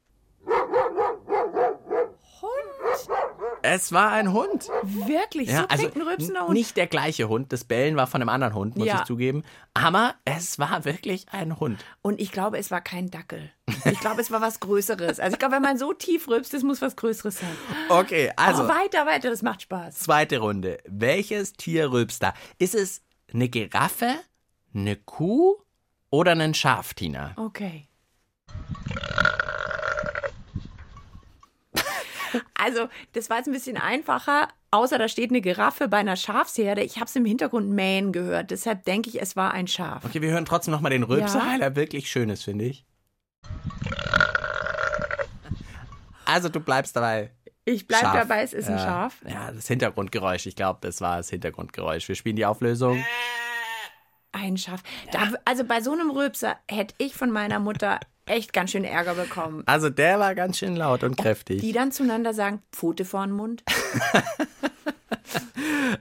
Es 3.63 3.93
war 3.93 4.11
ein 4.13 4.33
Hund. 4.33 4.69
Wirklich? 4.83 5.51
so 5.55 5.65
klingt 5.67 5.97
ein 5.97 6.03
rülpsender 6.03 6.43
Hund. 6.43 6.53
nicht 6.55 6.77
der 6.77 6.87
gleiche 6.87 7.29
Hund. 7.29 7.53
Das 7.53 7.65
Bellen 7.65 7.97
war 7.97 8.07
von 8.07 8.21
einem 8.23 8.29
anderen 8.29 8.55
Hund, 8.55 8.77
muss 8.77 8.87
Ja. 8.87 9.01
ich 9.01 9.05
zugeben. 9.05 9.43
Aber 9.75 10.15
es 10.25 10.59
war 10.59 10.85
wirklich 10.85 11.27
ein 11.31 11.61
Hund. 11.61 11.85
Und 12.03 12.21
ich 12.21 12.33
glaube, 12.33 12.59
es 12.59 12.71
war 12.71 12.81
kein 12.81 13.11
Dackel. 13.11 13.51
Ich 13.85 14.01
glaube, 14.01 14.21
es 14.21 14.31
war 14.31 14.41
was 14.41 14.61
Größeres. 14.61 15.21
Also 15.21 15.35
ich 15.35 15.39
glaube, 15.39 15.55
wenn 15.57 15.63
man 15.63 15.79
so 15.79 15.93
tief 15.93 16.29
rülpst, 16.29 16.53
das 16.55 16.63
muss 16.63 16.83
was 16.83 16.97
Größeres 16.97 17.39
sein. 17.39 17.57
Okay, 17.89 18.33
also 18.37 18.65
oh, 18.65 18.69
weiter, 18.69 19.07
weiter, 19.07 19.31
das 19.31 19.43
macht 19.43 19.63
Spaß. 19.63 19.99
zweite 20.01 20.39
Runde. 20.39 20.79
Welches 20.87 21.53
Tier 21.53 21.93
rülpst 21.93 22.23
da? 22.23 22.35
Ist 22.59 22.75
es 22.75 23.03
eine 23.33 23.49
Giraffe, 23.49 24.15
eine 24.75 24.97
Kuh 24.97 25.57
oder 26.11 26.33
ein 26.33 26.55
Schaf, 26.55 26.95
Tina? 26.95 27.33
Okay. 27.37 27.87
Also, 32.55 32.89
das 33.13 33.31
war 33.31 33.39
jetzt 33.39 33.47
ein 33.47 33.53
bisschen 33.53 33.77
einfacher, 33.77 34.49
außer 34.71 34.99
da 34.99 35.09
steht 35.09 35.31
eine 35.31 35.41
Giraffe 35.41 35.89
bei 35.89 35.99
einer 35.99 36.17
Schafsherde. 36.17 36.83
Ich 36.83 36.97
habe 36.97 37.07
es 37.07 37.17
im 37.17 37.25
Hintergrund 37.25 37.71
mähen 37.71 38.13
gehört, 38.13 38.51
deshalb 38.51 38.85
denke 38.85 39.09
ich, 39.11 39.21
es 39.21 39.37
war 39.37 39.53
ein 39.53 39.67
Schaf. 39.67 40.05
Okay, 40.05 40.21
wir 40.23 40.31
hören 40.31 40.45
trotzdem 40.45 40.73
nochmal 40.73 40.91
den 40.91 41.03
Rülpser, 41.03 41.39
Ja. 41.39 41.47
weil 41.53 41.63
er 41.63 41.77
wirklich 41.77 42.11
schön 42.11 42.31
ist, 42.31 42.45
finde 42.45 42.67
ich. 42.67 42.85
Also 46.25 46.49
du 46.49 46.61
bleibst 46.61 46.95
dabei. 46.97 47.33
Ich 47.65 47.87
bleibe 47.87 48.07
dabei, 48.13 48.43
es 48.43 48.53
ist 48.53 48.69
ein 48.69 48.77
Ja. 48.79 48.85
Schaf. 48.85 49.17
Ja, 49.29 49.53
das 49.53 49.67
Hintergrundgeräusch. 49.69 50.47
Ich 50.47 50.57
glaube, 50.57 50.79
das 50.83 51.01
war 51.01 51.19
das 51.19 51.31
Hintergrundgeräusch. 51.31 52.09
Wir 52.09 52.15
spielen 52.15 52.37
die 52.37 52.47
Auflösung. 52.47 53.05
Ein 54.33 54.57
Schaf. 54.57 54.83
Da, 55.13 55.33
also 55.45 55.65
bei 55.65 55.81
so 55.81 55.93
einem 55.93 56.11
Rülpser 56.11 56.57
hätte 56.69 56.95
ich 56.99 57.15
von 57.15 57.31
meiner 57.31 57.59
Mutter 57.59 57.99
echt 58.31 58.53
ganz 58.53 58.71
schön 58.71 58.85
Ärger 58.85 59.15
bekommen. 59.15 59.63
Also 59.67 59.91
der 59.91 60.19
war 60.19 60.35
ganz 60.35 60.59
schön 60.59 60.77
laut 60.77 61.03
und 61.05 61.17
kräftig. 61.17 61.61
Die 61.61 61.73
dann 61.73 61.93
zueinander 61.93 62.33
sagen, 62.33 62.63
Pfote 62.73 63.05
vor 63.05 63.27
den 63.27 63.33
Mund. 63.33 63.63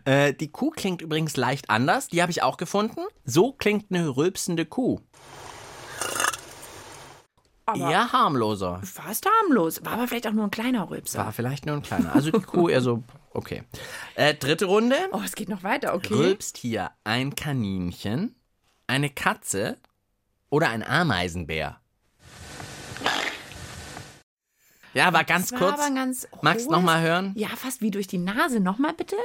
Äh, 0.06 0.34
die 0.34 0.52
Kuh 0.52 0.70
klingt 0.70 1.02
übrigens 1.02 1.36
leicht 1.36 1.70
anders. 1.70 2.08
Die 2.08 2.22
habe 2.22 2.32
ich 2.32 2.42
auch 2.42 2.58
gefunden. 2.58 3.02
So 3.26 3.52
klingt 3.54 3.88
eine 3.92 4.16
rülpsende 4.16 4.66
Kuh. 4.66 5.00
Aber 7.66 7.92
Eher 7.92 8.12
harmloser. 8.12 8.82
fast 8.84 9.28
harmlos. 9.28 9.84
War 9.86 9.94
aber 9.94 10.08
vielleicht 10.08 10.28
auch 10.28 10.32
nur 10.32 10.46
ein 10.46 10.52
kleiner 10.52 10.90
Rülpser. 10.90 11.20
War 11.20 11.32
vielleicht 11.32 11.66
nur 11.66 11.76
ein 11.76 11.84
kleiner. 11.84 12.16
Also 12.16 12.32
die 12.32 12.42
Kuh 12.42 12.70
eher 12.70 12.82
so, 12.82 13.04
okay. 13.32 13.64
Äh, 14.16 14.34
dritte 14.34 14.66
Runde. 14.66 14.96
Oh, 15.12 15.22
es 15.24 15.36
geht 15.36 15.50
noch 15.50 15.64
weiter, 15.64 15.94
okay. 15.94 16.14
Rülpst 16.14 16.58
hier 16.58 16.92
ein 17.04 17.36
Kaninchen, 17.36 18.36
eine 18.88 19.10
Katze 19.10 19.78
oder 20.50 20.70
ein 20.70 20.84
Ameisenbär? 20.84 21.79
Ja, 24.94 25.14
war 25.14 25.24
ganz 25.24 25.52
kurz. 25.52 25.74
aber 25.80 25.94
ganz 25.94 26.28
Magst 26.42 26.66
du 26.66 26.70
hohes- 26.70 26.76
noch 26.78 26.82
mal 26.82 27.02
hören? 27.02 27.34
Ja, 27.36 27.50
fast 27.50 27.82
wie 27.82 27.92
durch 27.92 28.08
die 28.08 28.18
Nase. 28.18 28.60
Nochmal 28.60 28.94
bitte. 28.94 29.16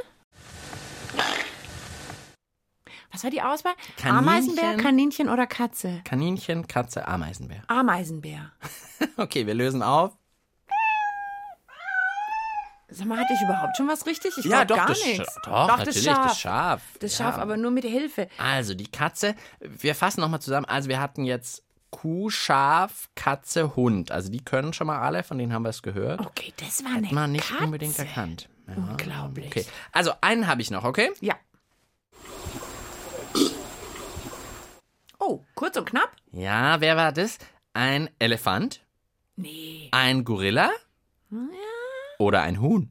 Was 3.12 3.22
war 3.22 3.30
die 3.30 3.42
Auswahl? 3.42 3.74
Kaninchen. 3.96 4.18
Ameisenbär, 4.28 4.76
Kaninchen 4.76 5.28
oder 5.28 5.46
Katze? 5.46 6.00
Kaninchen, 6.04 6.66
Katze, 6.66 7.06
Ameisenbär. 7.06 7.62
Ameisenbär. 7.68 8.50
Okay, 9.16 9.46
wir 9.46 9.54
lösen 9.54 9.82
auf. 9.82 10.16
Sag 12.88 13.06
mal, 13.06 13.18
hatte 13.18 13.32
ich 13.34 13.42
überhaupt 13.42 13.76
schon 13.76 13.88
was 13.88 14.06
richtig? 14.06 14.32
Ich 14.38 14.44
ja, 14.44 14.64
doch, 14.64 14.76
gar 14.76 14.86
das, 14.86 15.04
nichts. 15.04 15.34
Doch, 15.44 15.68
doch 15.68 15.78
natürlich, 15.78 16.04
das 16.04 16.14
Schaf. 16.14 16.26
das 16.28 16.40
Schaf. 16.40 16.82
Das 17.00 17.18
Ja. 17.18 17.24
Schaf, 17.26 17.38
aber 17.38 17.56
nur 17.56 17.70
mit 17.70 17.84
Hilfe. 17.84 18.28
Also 18.38 18.74
die 18.74 18.86
Katze, 18.86 19.34
wir 19.60 19.94
fassen 19.94 20.20
nochmal 20.20 20.40
zusammen. 20.40 20.64
Also 20.66 20.88
wir 20.88 21.00
hatten 21.00 21.24
jetzt 21.24 21.63
Kuh, 21.94 22.28
Schaf, 22.28 23.08
Katze, 23.14 23.76
Hund. 23.76 24.10
Also 24.10 24.28
die 24.30 24.44
können 24.44 24.72
schon 24.72 24.88
mal 24.88 24.98
alle, 25.00 25.22
von 25.22 25.38
denen 25.38 25.52
haben 25.52 25.62
wir 25.62 25.68
es 25.70 25.80
gehört. 25.82 26.20
Okay, 26.20 26.52
das 26.56 26.82
war 26.84 26.90
eine 26.92 27.06
Hat 27.06 27.12
man 27.12 27.32
nicht 27.32 27.48
Katze. 27.48 27.64
unbedingt 27.64 27.98
erkannt. 27.98 28.48
Ja, 28.66 28.74
Unglaublich. 28.74 29.46
Okay, 29.46 29.64
also 29.92 30.12
einen 30.20 30.46
habe 30.48 30.60
ich 30.60 30.70
noch, 30.72 30.82
okay? 30.84 31.10
Ja. 31.20 31.34
Oh, 35.20 35.40
kurz 35.54 35.76
und 35.76 35.84
knapp? 35.86 36.10
Ja, 36.32 36.80
wer 36.80 36.96
war 36.96 37.12
das? 37.12 37.38
Ein 37.74 38.10
Elefant, 38.18 38.80
Nee, 39.36 39.88
ein 39.92 40.24
Gorilla 40.24 40.70
oder 42.18 42.42
ein 42.42 42.60
Huhn? 42.60 42.90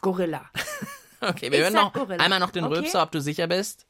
Gorilla. 0.00 0.42
Okay, 1.18 1.50
wir 1.50 1.58
Ich 1.58 1.64
hören 1.64 1.72
noch 1.72 1.92
Gorilla. 1.94 2.22
einmal 2.22 2.38
noch 2.38 2.50
den 2.50 2.64
Okay. 2.64 2.74
Rülpser, 2.74 3.02
ob 3.02 3.10
du 3.10 3.20
sicher 3.22 3.46
bist. 3.46 3.86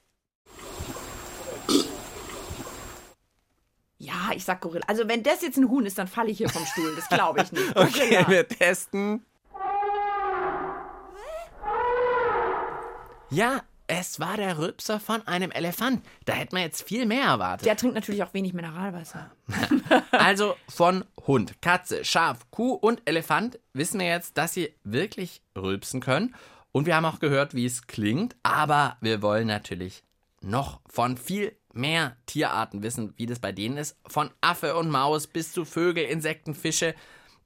Ja, 3.99 4.26
ich 4.37 4.45
sag 4.45 4.61
Gorilla. 4.61 4.85
Also 4.87 5.09
wenn 5.09 5.23
das 5.23 5.43
jetzt 5.43 5.57
ein 5.57 5.69
Huhn 5.69 5.85
ist, 5.87 5.99
dann 5.99 6.07
falle 6.07 6.31
ich 6.31 6.39
hier 6.39 6.49
vom 6.49 6.65
Stuhl. 6.67 6.95
Das 6.95 7.09
glaube 7.09 7.43
ich 7.43 7.53
nicht. 7.53 7.67
Okay, 7.77 8.09
Gorilla. 8.11 8.29
wir 8.29 8.49
testen. 8.49 9.25
Ja, 13.31 13.63
es 13.89 14.19
war 14.19 14.37
der 14.37 14.59
Rülpser 14.59 14.99
von 14.99 15.27
einem 15.27 15.51
Elefant. 15.51 16.05
Da 16.25 16.33
hätte 16.33 16.55
man 16.55 16.63
jetzt 16.63 16.83
viel 16.83 17.07
mehr 17.07 17.25
erwartet. 17.25 17.67
Der 17.67 17.77
trinkt 17.77 17.95
natürlich 17.95 18.23
auch 18.23 18.35
wenig 18.35 18.53
Mineralwasser. 18.53 19.31
Also 20.11 20.57
von 20.69 21.05
Hund, 21.27 21.61
Katze, 21.63 22.05
Schaf, 22.05 22.51
Kuh 22.51 22.73
und 22.73 23.03
Elefant 23.05 23.59
wissen 23.73 24.01
wir 24.01 24.07
jetzt, 24.09 24.37
dass 24.39 24.55
sie 24.55 24.75
wirklich 24.83 25.43
rülpsen 25.57 26.01
können. 26.01 26.35
Und 26.73 26.87
wir 26.87 26.97
haben 26.97 27.05
auch 27.05 27.21
gehört, 27.21 27.55
wie 27.55 27.65
es 27.67 27.87
klingt. 27.87 28.35
Aber 28.43 28.97
wir 29.01 29.23
wollen 29.23 29.47
natürlich 29.47 30.03
noch 30.41 30.81
von 30.89 31.17
viel 31.17 31.57
mehr 31.77 32.17
Tierarten 32.27 32.83
wissen, 32.83 33.13
wie 33.17 33.27
das 33.27 33.39
bei 33.39 33.53
denen 33.53 33.77
ist. 33.77 33.97
Von 34.07 34.31
Affe 34.41 34.77
und 34.77 34.91
Maus 34.91 35.27
bis 35.27 35.53
zu 35.53 35.65
Vögel, 35.65 36.05
Insekten, 36.05 36.55
Fische. 36.55 36.95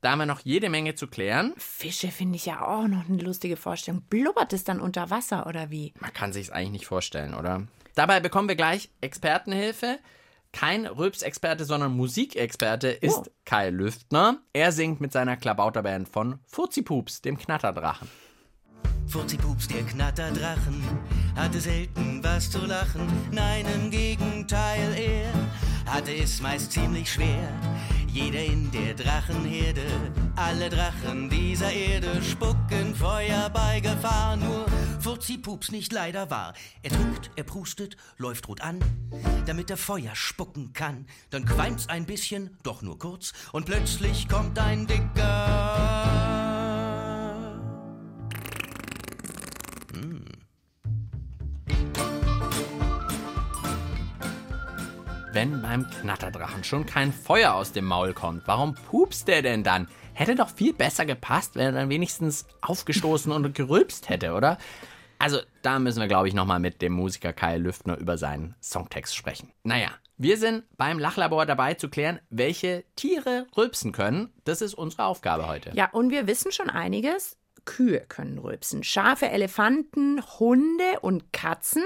Da 0.01 0.13
haben 0.13 0.21
wir 0.21 0.27
noch 0.27 0.41
jede 0.41 0.71
Menge 0.71 0.95
zu 0.95 1.07
klären. 1.09 1.53
Fische 1.59 2.09
finde 2.09 2.37
ich 2.37 2.47
ja 2.47 2.67
auch 2.67 2.89
noch 2.89 3.07
eine 3.09 3.23
lustige 3.23 3.57
Vorstellung. 3.57 4.03
Blubbert 4.09 4.53
es 4.55 4.65
dann 4.65 4.81
unter 4.81 5.11
Wasser 5.11 5.47
oder 5.47 5.71
wie? 5.71 5.93
Man 6.01 6.13
kann 6.15 6.33
sich 6.33 6.45
es 6.47 6.51
eigentlich 6.51 6.71
nicht 6.71 6.87
vorstellen, 6.87 7.35
oder? 7.35 7.67
Dabei 7.95 8.21
bekommen 8.21 8.49
wir 8.49 8.57
gleich 8.57 8.89
Expertenhilfe. 9.03 9.99
Kein 10.53 10.87
Rülpsexperte, 10.87 11.65
sondern 11.65 11.93
Musikexperte 11.97 12.89
ist 12.89 13.19
Oh. 13.19 13.33
Kai 13.45 13.71
Lüftner. 13.71 14.39
Er 14.53 14.73
singt 14.73 15.01
mit 15.01 15.13
seiner 15.13 15.37
Klabauterband 15.37 16.09
von 16.09 16.41
Furzipups, 16.47 17.21
dem 17.23 17.37
Knatterdrachen. 17.39 18.09
Furzipups, 19.07 19.69
der 19.69 19.83
Knatterdrachen, 19.83 20.83
hatte 21.37 21.61
selten 21.61 22.23
was 22.23 22.51
zu 22.51 22.65
lachen. 22.67 23.07
Nein, 23.31 23.67
im 23.75 23.91
Gegenteil, 23.91 24.95
er 24.97 25.93
hatte 25.93 26.13
es 26.15 26.41
meist 26.41 26.73
ziemlich 26.73 27.13
schwer. 27.13 27.49
Jeder 28.13 28.43
in 28.45 28.71
der 28.73 28.95
Drachenherde, 28.95 29.87
alle 30.35 30.69
Drachen 30.69 31.31
dieser 31.31 31.73
Erde 31.73 32.21
spucken 32.23 32.95
Feuer 32.95 33.49
bei 33.51 33.79
Gefahr. 33.79 34.37
Nur 34.37 34.67
Furzipups 34.99 35.71
nicht 35.71 35.93
leider 35.93 36.29
wahr. 36.29 36.55
Er 36.83 36.91
drückt, 36.91 37.31
er 37.37 37.45
prustet, 37.45 37.97
läuft 38.19 38.49
rot 38.49 38.63
an, 38.63 38.81
damit 39.47 39.71
er 39.71 39.77
Feuer 39.77 40.15
spucken 40.15 40.73
kann. 40.73 41.07
Dann 41.31 41.45
qualmt's 41.45 41.89
ein 41.89 42.05
bisschen, 42.05 42.57
doch 42.65 42.83
nur 42.83 42.99
kurz, 42.99 43.33
und 43.53 43.67
plötzlich 43.67 44.29
kommt 44.29 44.59
ein 44.59 44.87
dicker. 44.87 46.40
Wenn 55.41 55.63
beim 55.63 55.89
Knatterdrachen 55.89 56.65
schon 56.65 56.85
kein 56.85 57.15
Feuer 57.15 57.55
aus 57.55 57.73
dem 57.73 57.87
Maul 57.87 58.13
kommt, 58.13 58.43
warum 58.45 58.75
pupst 58.75 59.27
der 59.27 59.41
denn 59.41 59.65
dann? 59.65 59.89
Hätte 60.13 60.35
doch 60.35 60.51
viel 60.51 60.75
besser 60.75 61.07
gepasst, 61.07 61.57
wenn 61.57 61.65
er 61.65 61.73
dann 61.73 61.89
wenigstens 61.89 62.45
aufgestoßen 62.61 63.33
und 63.33 63.55
gerülpst 63.55 64.11
hätte, 64.11 64.35
oder? 64.35 64.59
Also, 65.19 65.39
da 65.63 65.79
müssen 65.79 66.01
wir, 66.01 66.09
glaube 66.09 66.29
ich, 66.29 66.35
nochmal 66.35 66.61
mit 66.61 66.83
dem 66.83 66.93
Musiker 66.93 67.33
Kai 67.33 67.57
Lüftner 67.57 67.97
über 67.97 68.19
seinen 68.19 68.55
Songtext 68.63 69.17
sprechen. 69.17 69.51
Naja, 69.63 69.89
wir 70.19 70.37
sind 70.37 70.65
beim 70.77 70.99
Lachlabor 70.99 71.47
dabei 71.47 71.73
zu 71.73 71.89
klären, 71.89 72.21
welche 72.29 72.85
Tiere 72.95 73.47
rülpsen 73.57 73.93
können. 73.93 74.35
Das 74.45 74.61
ist 74.61 74.75
unsere 74.75 75.07
Aufgabe 75.07 75.49
heute. 75.49 75.71
Ja, 75.73 75.89
und 75.91 76.11
wir 76.11 76.27
wissen 76.27 76.53
schon 76.53 76.69
einiges. 76.69 77.39
Kühe 77.71 78.01
können 78.09 78.39
rülpsen, 78.39 78.83
Schafe, 78.83 79.29
Elefanten, 79.29 80.21
Hunde 80.41 80.99
und 81.03 81.33
Katzen. 81.33 81.85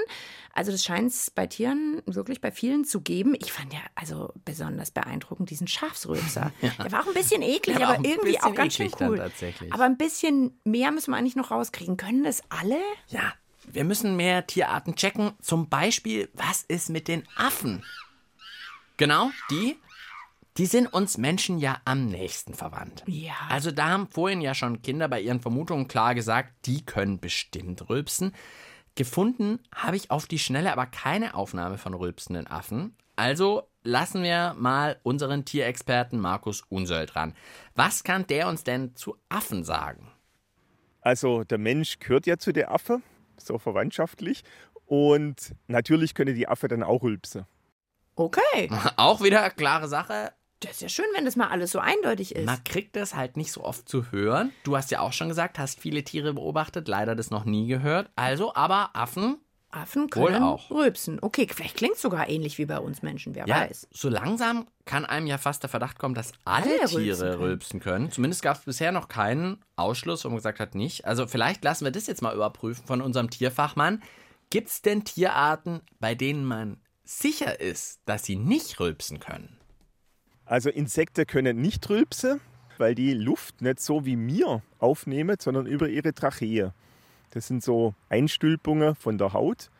Also 0.54 0.72
das 0.72 0.82
scheint 0.82 1.10
es 1.10 1.30
bei 1.30 1.46
Tieren 1.46 2.00
wirklich 2.06 2.40
bei 2.40 2.50
vielen 2.50 2.86
zu 2.86 3.02
geben. 3.02 3.36
Ich 3.38 3.52
fand 3.52 3.74
ja 3.74 3.80
also 3.94 4.32
besonders 4.46 4.90
beeindruckend 4.92 5.50
diesen 5.50 5.66
Schafsrülpser. 5.66 6.52
Der 6.62 6.90
war 6.90 7.02
auch 7.02 7.08
ein 7.08 7.12
bisschen 7.12 7.42
eklig, 7.42 7.76
aber 7.76 7.98
auch 7.98 8.02
irgendwie 8.04 8.40
auch 8.40 8.54
ganz 8.54 8.76
schön 8.76 8.90
cool. 8.98 9.30
Aber 9.70 9.84
ein 9.84 9.98
bisschen 9.98 10.58
mehr 10.64 10.90
müssen 10.90 11.10
wir 11.10 11.18
eigentlich 11.18 11.36
noch 11.36 11.50
rauskriegen. 11.50 11.98
Können 11.98 12.24
das 12.24 12.42
alle? 12.48 12.80
Ja, 13.08 13.34
wir 13.70 13.84
müssen 13.84 14.16
mehr 14.16 14.46
Tierarten 14.46 14.96
checken. 14.96 15.32
Zum 15.42 15.68
Beispiel, 15.68 16.30
was 16.32 16.62
ist 16.62 16.88
mit 16.88 17.08
den 17.08 17.28
Affen? 17.36 17.84
Genau, 18.96 19.30
die, 19.50 19.76
die 20.56 20.66
sind 20.66 20.92
uns 20.92 21.18
Menschen 21.18 21.58
ja 21.58 21.78
am 21.84 22.06
nächsten 22.06 22.54
verwandt. 22.54 23.02
Ja. 23.06 23.34
Also 23.49 23.70
da 23.73 23.88
haben 23.88 24.08
vorhin 24.08 24.40
ja 24.40 24.54
schon 24.54 24.82
Kinder 24.82 25.08
bei 25.08 25.20
ihren 25.20 25.40
Vermutungen 25.40 25.88
klar 25.88 26.14
gesagt, 26.14 26.54
die 26.66 26.84
können 26.84 27.18
bestimmt 27.18 27.88
rülpsen. 27.88 28.32
Gefunden 28.94 29.58
habe 29.75 29.96
ich 29.96 30.11
auf 30.12 30.26
die 30.26 30.38
Schnelle 30.38 30.73
aber 30.73 30.87
keine 30.87 31.34
Aufnahme 31.34 31.78
von 31.78 31.94
rülpsenden 31.94 32.46
Affen. 32.46 32.96
Also 33.16 33.68
lassen 33.82 34.23
wir 34.23 34.54
mal 34.56 34.99
unseren 35.02 35.44
Tierexperten 35.44 36.20
Markus 36.20 36.62
Unsöld 36.68 37.16
ran. 37.16 37.34
Was 37.75 38.04
kann 38.04 38.26
der 38.28 38.49
uns 38.49 38.62
denn 38.62 38.94
zu 38.94 39.16
Affen 39.28 39.64
sagen? 39.64 40.11
Also 41.00 41.44
der 41.44 41.58
Mensch 41.58 41.99
gehört 41.99 42.26
ja 42.26 42.38
zu 42.38 42.52
der 42.52 42.70
Affe, 42.70 43.02
so 43.37 43.58
verwandtschaftlich. 43.58 44.44
Und 44.87 45.54
natürlich 45.66 46.14
können 46.14 46.34
die 46.34 46.49
Affe 46.49 46.68
dann 46.68 46.82
auch 46.82 47.02
rülpsen. 47.02 47.46
Okay. 48.16 48.70
Auch 48.96 49.23
wieder 49.23 49.50
klare 49.50 49.88
Sache. 49.88 50.32
Das 50.61 50.73
ist 50.73 50.80
ja 50.82 50.88
schön, 50.88 51.06
wenn 51.14 51.25
das 51.25 51.37
mal 51.37 51.49
alles 51.49 51.73
so 51.73 51.78
eindeutig 51.78 52.34
ist. 52.34 52.46
Man 52.46 52.62
kriegt 52.64 52.96
das 52.96 53.14
halt 53.14 53.37
nicht 53.37 53.52
so 53.52 53.62
oft 53.64 53.88
zu 53.88 54.11
hören. 54.12 54.50
Du 54.62 54.76
hast 54.76 54.90
ja 54.90 55.00
auch 55.00 55.12
schon 55.12 55.28
gesagt, 55.28 55.58
hast 55.58 55.78
viele 55.80 56.02
Tiere 56.04 56.32
beobachtet, 56.34 56.88
leider 56.88 57.14
das 57.14 57.30
noch 57.30 57.44
nie 57.44 57.66
gehört. 57.66 58.11
Also, 58.16 58.54
aber 58.54 58.90
Affen, 58.94 59.38
Affen 59.70 60.08
können 60.08 60.42
auch. 60.42 60.70
rülpsen. 60.70 61.18
Okay, 61.20 61.46
vielleicht 61.52 61.76
klingt 61.76 61.96
es 61.96 62.02
sogar 62.02 62.28
ähnlich 62.30 62.56
wie 62.58 62.64
bei 62.64 62.78
uns 62.78 63.02
Menschen, 63.02 63.34
wer 63.34 63.46
ja, 63.46 63.61
weiß. 63.62 63.88
so 63.90 64.08
langsam 64.08 64.66
kann 64.87 65.04
einem 65.04 65.26
ja 65.26 65.37
fast 65.37 65.62
der 65.64 65.68
Verdacht 65.70 65.99
kommen, 65.99 66.14
dass 66.14 66.32
alle, 66.44 66.64
Alle 66.80 66.87
Tiere 66.88 67.00
rülpsen 67.00 67.20
können. 67.30 67.42
rülpsen 67.42 67.80
können. 67.80 68.11
Zumindest 68.11 68.42
gab 68.42 68.56
es 68.56 68.62
bisher 68.64 68.92
noch 68.92 69.08
keinen 69.08 69.62
Ausschluss, 69.76 70.25
wo 70.25 70.28
man 70.28 70.37
gesagt 70.37 70.61
hat, 70.61 70.75
nicht. 70.75 71.04
Also 71.04 71.26
vielleicht 71.26 71.64
lassen 71.64 71.84
wir 71.84 71.90
das 71.92 72.06
jetzt 72.06 72.23
mal 72.23 72.34
überprüfen 72.34 72.87
von 72.87 73.02
unserem 73.02 73.28
Tierfachmann. 73.28 74.02
Gibt 74.50 74.68
es 74.68 74.80
denn 74.82 75.04
Tierarten, 75.04 75.80
bei 76.00 76.14
denen 76.14 76.44
man 76.44 76.78
sicher 77.02 77.61
ist, 77.61 78.00
dass 78.06 78.25
sie 78.25 78.37
nicht 78.37 78.78
rülpsen 78.80 79.18
können? 79.18 79.58
Also 80.46 80.68
Insekten 80.70 81.26
können 81.26 81.60
nicht 81.60 81.88
rülpsen, 81.88 82.40
weil 82.76 82.94
die 82.94 83.14
Luft 83.14 83.62
nicht 83.62 83.80
so 83.80 84.04
wie 84.04 84.16
mir 84.16 84.62
aufnehmen, 84.78 85.36
sondern 85.40 85.66
über 85.66 85.88
ihre 85.88 86.12
Trachee. 86.12 86.70
Das 87.30 87.46
sind 87.46 87.62
so 87.62 87.94
Einstülpungen 88.08 88.94
von 88.94 89.18
der 89.18 89.32
Haut 89.32 89.70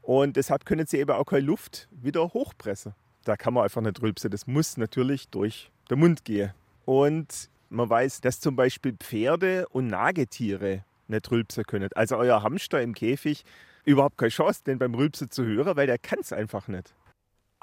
und 0.00 0.36
deshalb 0.36 0.64
können 0.64 0.86
sie 0.86 0.98
eben 0.98 1.10
auch 1.10 1.24
keine 1.24 1.46
Luft 1.46 1.88
wieder 1.90 2.32
hochpressen. 2.32 2.94
Da 3.24 3.36
kann 3.36 3.54
man 3.54 3.64
einfach 3.64 3.80
nicht 3.80 4.00
rülpsen. 4.00 4.30
Das 4.30 4.46
muss 4.46 4.76
natürlich 4.76 5.28
durch 5.28 5.70
den 5.90 6.00
Mund 6.00 6.24
gehen. 6.24 6.52
Und 6.84 7.50
man 7.68 7.88
weiß, 7.88 8.20
dass 8.20 8.40
zum 8.40 8.56
Beispiel 8.56 8.94
Pferde 8.94 9.68
und 9.68 9.86
Nagetiere 9.88 10.84
nicht 11.08 11.30
rülpsen 11.30 11.64
können. 11.64 11.90
Also 11.94 12.16
euer 12.16 12.42
Hamster 12.42 12.82
im 12.82 12.94
Käfig 12.94 13.44
überhaupt 13.84 14.18
keine 14.18 14.30
Chance, 14.30 14.62
den 14.64 14.78
beim 14.78 14.94
Rülpsen 14.94 15.30
zu 15.30 15.44
hören, 15.44 15.76
weil 15.76 15.86
der 15.86 15.98
kann 15.98 16.18
es 16.20 16.32
einfach 16.32 16.68
nicht. 16.68 16.94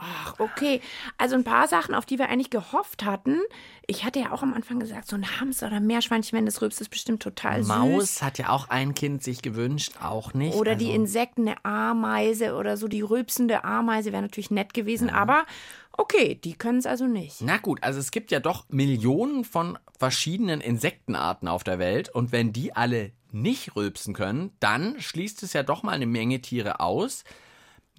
Ach, 0.02 0.36
okay. 0.40 0.82
Also 1.18 1.36
ein 1.36 1.44
paar 1.44 1.68
Sachen, 1.68 1.94
auf 1.94 2.06
die 2.06 2.18
wir 2.18 2.30
eigentlich 2.30 2.50
gehofft 2.50 3.04
hatten. 3.04 3.40
Ich 3.86 4.06
hatte 4.06 4.20
ja 4.20 4.32
auch 4.32 4.42
am 4.44 4.54
Anfang 4.54 4.80
gesagt, 4.80 5.08
so 5.08 5.16
ein 5.16 5.40
Hamster 5.40 5.68
oder 5.68 5.80
Meerschweinchen, 5.80 6.38
wenn 6.38 6.46
das 6.46 6.62
rülpst, 6.62 6.80
ist 6.80 6.90
bestimmt 6.90 7.22
total 7.22 7.64
Maus 7.64 8.16
süß. 8.16 8.22
hat 8.22 8.38
ja 8.38 8.50
auch 8.50 8.70
ein 8.70 8.96
Kind 8.96 9.24
sich 9.24 9.42
gewünscht, 9.42 9.94
auch 10.02 10.34
nicht. 10.34 10.56
Oder 10.56 10.76
die 10.76 10.86
Also- 10.88 10.96
Insekten, 10.96 11.48
eine 11.48 11.66
Ameise 11.66 12.56
oder 12.56 12.78
so, 12.78 12.88
die 12.88 13.02
rülpsende 13.02 13.64
Ameise 13.64 14.12
wäre 14.12 14.22
natürlich 14.22 14.52
nett 14.52 14.74
gewesen, 14.74 15.10
aber 15.10 15.46
okay, 15.92 16.36
die 16.36 16.54
können 16.54 16.80
es 16.80 16.86
also 16.86 17.06
nicht. 17.06 17.42
Na 17.42 17.58
gut, 17.58 17.84
also 17.84 18.00
es 18.00 18.12
gibt 18.12 18.32
ja 18.32 18.40
doch 18.40 18.66
Millionen 18.70 19.44
von 19.44 19.78
verschiedenen 19.98 20.62
Insektenarten 20.62 21.48
auf 21.50 21.64
der 21.66 21.78
Welt 21.80 22.08
und 22.10 22.32
wenn 22.32 22.54
die 22.54 22.74
alle 22.74 23.12
nicht 23.32 23.76
rülpsen 23.76 24.14
können, 24.14 24.52
dann 24.60 25.00
schließt 25.00 25.44
es 25.44 25.54
ja 25.54 25.62
doch 25.64 25.84
mal 25.84 25.92
eine 25.92 26.06
Menge 26.08 26.42
Tiere 26.42 26.80
aus. 26.80 27.24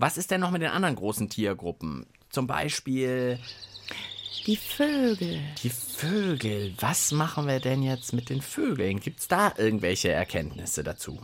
Was 0.00 0.16
ist 0.16 0.30
denn 0.30 0.40
noch 0.40 0.50
mit 0.50 0.62
den 0.62 0.70
anderen 0.70 0.96
großen 0.96 1.28
Tiergruppen? 1.28 2.06
Zum 2.30 2.46
Beispiel 2.46 3.38
Die 4.46 4.56
Vögel. 4.56 5.40
die 5.62 5.68
Vögel. 5.68 6.72
Was 6.80 7.12
machen 7.12 7.46
wir 7.46 7.60
denn 7.60 7.82
jetzt 7.82 8.14
mit 8.14 8.30
den 8.30 8.40
Vögeln? 8.40 9.00
Gibt 9.00 9.20
es 9.20 9.28
da 9.28 9.52
irgendwelche 9.58 10.10
Erkenntnisse 10.10 10.82
dazu? 10.82 11.20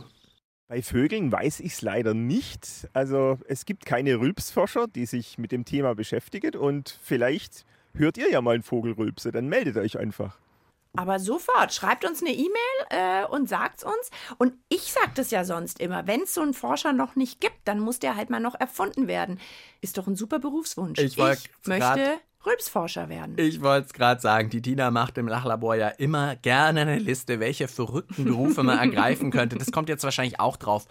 Bei 0.67 0.83
Vögeln 0.83 1.31
weiß 1.31 1.61
ich 1.61 1.71
es 1.73 1.81
leider 1.81 2.13
nicht. 2.13 2.87
Also 2.93 3.39
es 3.47 3.65
gibt 3.65 3.87
keine 3.87 4.19
Rülpsforscher, 4.19 4.85
die 4.87 5.07
sich 5.07 5.39
mit 5.39 5.51
dem 5.51 5.65
Thema 5.65 5.95
beschäftigen 5.95 6.55
und 6.55 6.99
vielleicht 7.01 7.65
hört 7.95 8.19
ihr 8.19 8.29
ja 8.29 8.41
mal 8.41 8.53
einen 8.53 8.63
Vogel 8.63 8.93
rülpsen, 8.93 9.31
dann 9.31 9.47
meldet 9.47 9.77
euch 9.77 9.97
einfach. 9.97 10.37
Aber 10.97 11.19
sofort, 11.19 11.73
schreibt 11.73 12.05
uns 12.05 12.21
eine 12.21 12.33
E-Mail 12.33 12.49
äh, 12.89 13.25
und 13.25 13.47
sagt's 13.47 13.83
uns. 13.83 14.11
Und 14.37 14.53
ich 14.69 14.91
sag 14.91 15.15
das 15.15 15.31
ja 15.31 15.45
sonst 15.45 15.79
immer, 15.79 16.07
wenn 16.07 16.21
es 16.21 16.33
so 16.33 16.41
einen 16.41 16.53
Forscher 16.53 16.93
noch 16.93 17.15
nicht 17.15 17.39
gibt, 17.39 17.59
dann 17.65 17.79
muss 17.79 17.99
der 17.99 18.15
halt 18.15 18.29
mal 18.29 18.39
noch 18.39 18.55
erfunden 18.55 19.07
werden. 19.07 19.39
Ist 19.81 19.97
doch 19.97 20.07
ein 20.07 20.15
super 20.15 20.39
Berufswunsch. 20.39 20.99
Ich 20.99 21.17
wollt 21.17 21.49
möchte 21.65 22.19
Rülpsforscher 22.45 23.09
werden. 23.09 23.35
Ich 23.37 23.61
wollte 23.61 23.87
es 23.87 23.93
gerade 23.93 24.21
sagen, 24.21 24.49
die 24.49 24.61
Tina 24.61 24.89
macht 24.89 25.17
im 25.17 25.27
Lachlabor 25.27 25.75
ja 25.75 25.89
immer 25.89 26.35
gerne 26.37 26.81
eine 26.81 26.97
Liste, 26.97 27.39
welche 27.39 27.67
verrückten 27.67 28.23
Berufe 28.23 28.63
man 28.63 28.79
ergreifen 28.79 29.31
könnte. 29.31 29.57
Das 29.57 29.71
kommt 29.71 29.89
jetzt 29.89 30.03
wahrscheinlich 30.03 30.39
auch 30.39 30.55
drauf. 30.55 30.87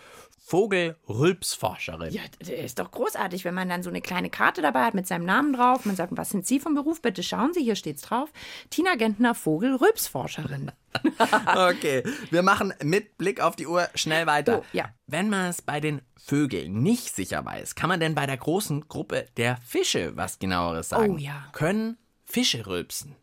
Vogel-Rülpsforscherin. 0.46 2.12
Ja, 2.12 2.22
der 2.46 2.58
ist 2.58 2.78
doch 2.78 2.92
großartig, 2.92 3.44
wenn 3.44 3.54
man 3.54 3.68
dann 3.68 3.82
so 3.82 3.90
eine 3.90 4.00
kleine 4.00 4.30
Karte 4.30 4.62
dabei 4.62 4.84
hat 4.84 4.94
mit 4.94 5.08
seinem 5.08 5.24
Namen 5.24 5.52
drauf. 5.52 5.84
Man 5.84 5.96
sagt, 5.96 6.12
was 6.16 6.30
sind 6.30 6.46
Sie 6.46 6.60
vom 6.60 6.76
Beruf? 6.76 7.02
Bitte 7.02 7.24
schauen 7.24 7.52
Sie, 7.52 7.64
hier 7.64 7.74
steht's 7.74 8.02
drauf. 8.02 8.30
Tina 8.70 8.94
Gentner 8.94 9.34
Vogel, 9.34 9.74
Rülpsforscherin. 9.74 10.70
Okay, 11.46 12.02
wir 12.30 12.42
machen 12.42 12.72
mit 12.82 13.18
Blick 13.18 13.40
auf 13.40 13.54
die 13.54 13.66
Uhr 13.66 13.86
schnell 13.94 14.26
weiter. 14.26 14.60
Oh, 14.60 14.64
ja. 14.72 14.88
Wenn 15.06 15.28
man 15.28 15.50
es 15.50 15.60
bei 15.60 15.78
den 15.78 16.00
Vögeln 16.16 16.82
nicht 16.82 17.14
sicher 17.14 17.44
weiß, 17.44 17.74
kann 17.74 17.88
man 17.88 18.00
denn 18.00 18.14
bei 18.14 18.24
der 18.24 18.38
großen 18.38 18.88
Gruppe 18.88 19.26
der 19.36 19.58
Fische 19.58 20.16
was 20.16 20.38
genaueres 20.38 20.88
sagen? 20.90 21.16
Oh, 21.16 21.18
ja. 21.18 21.48
Können 21.52 21.98
Fische 22.24 22.66
rülpsen? 22.66 23.14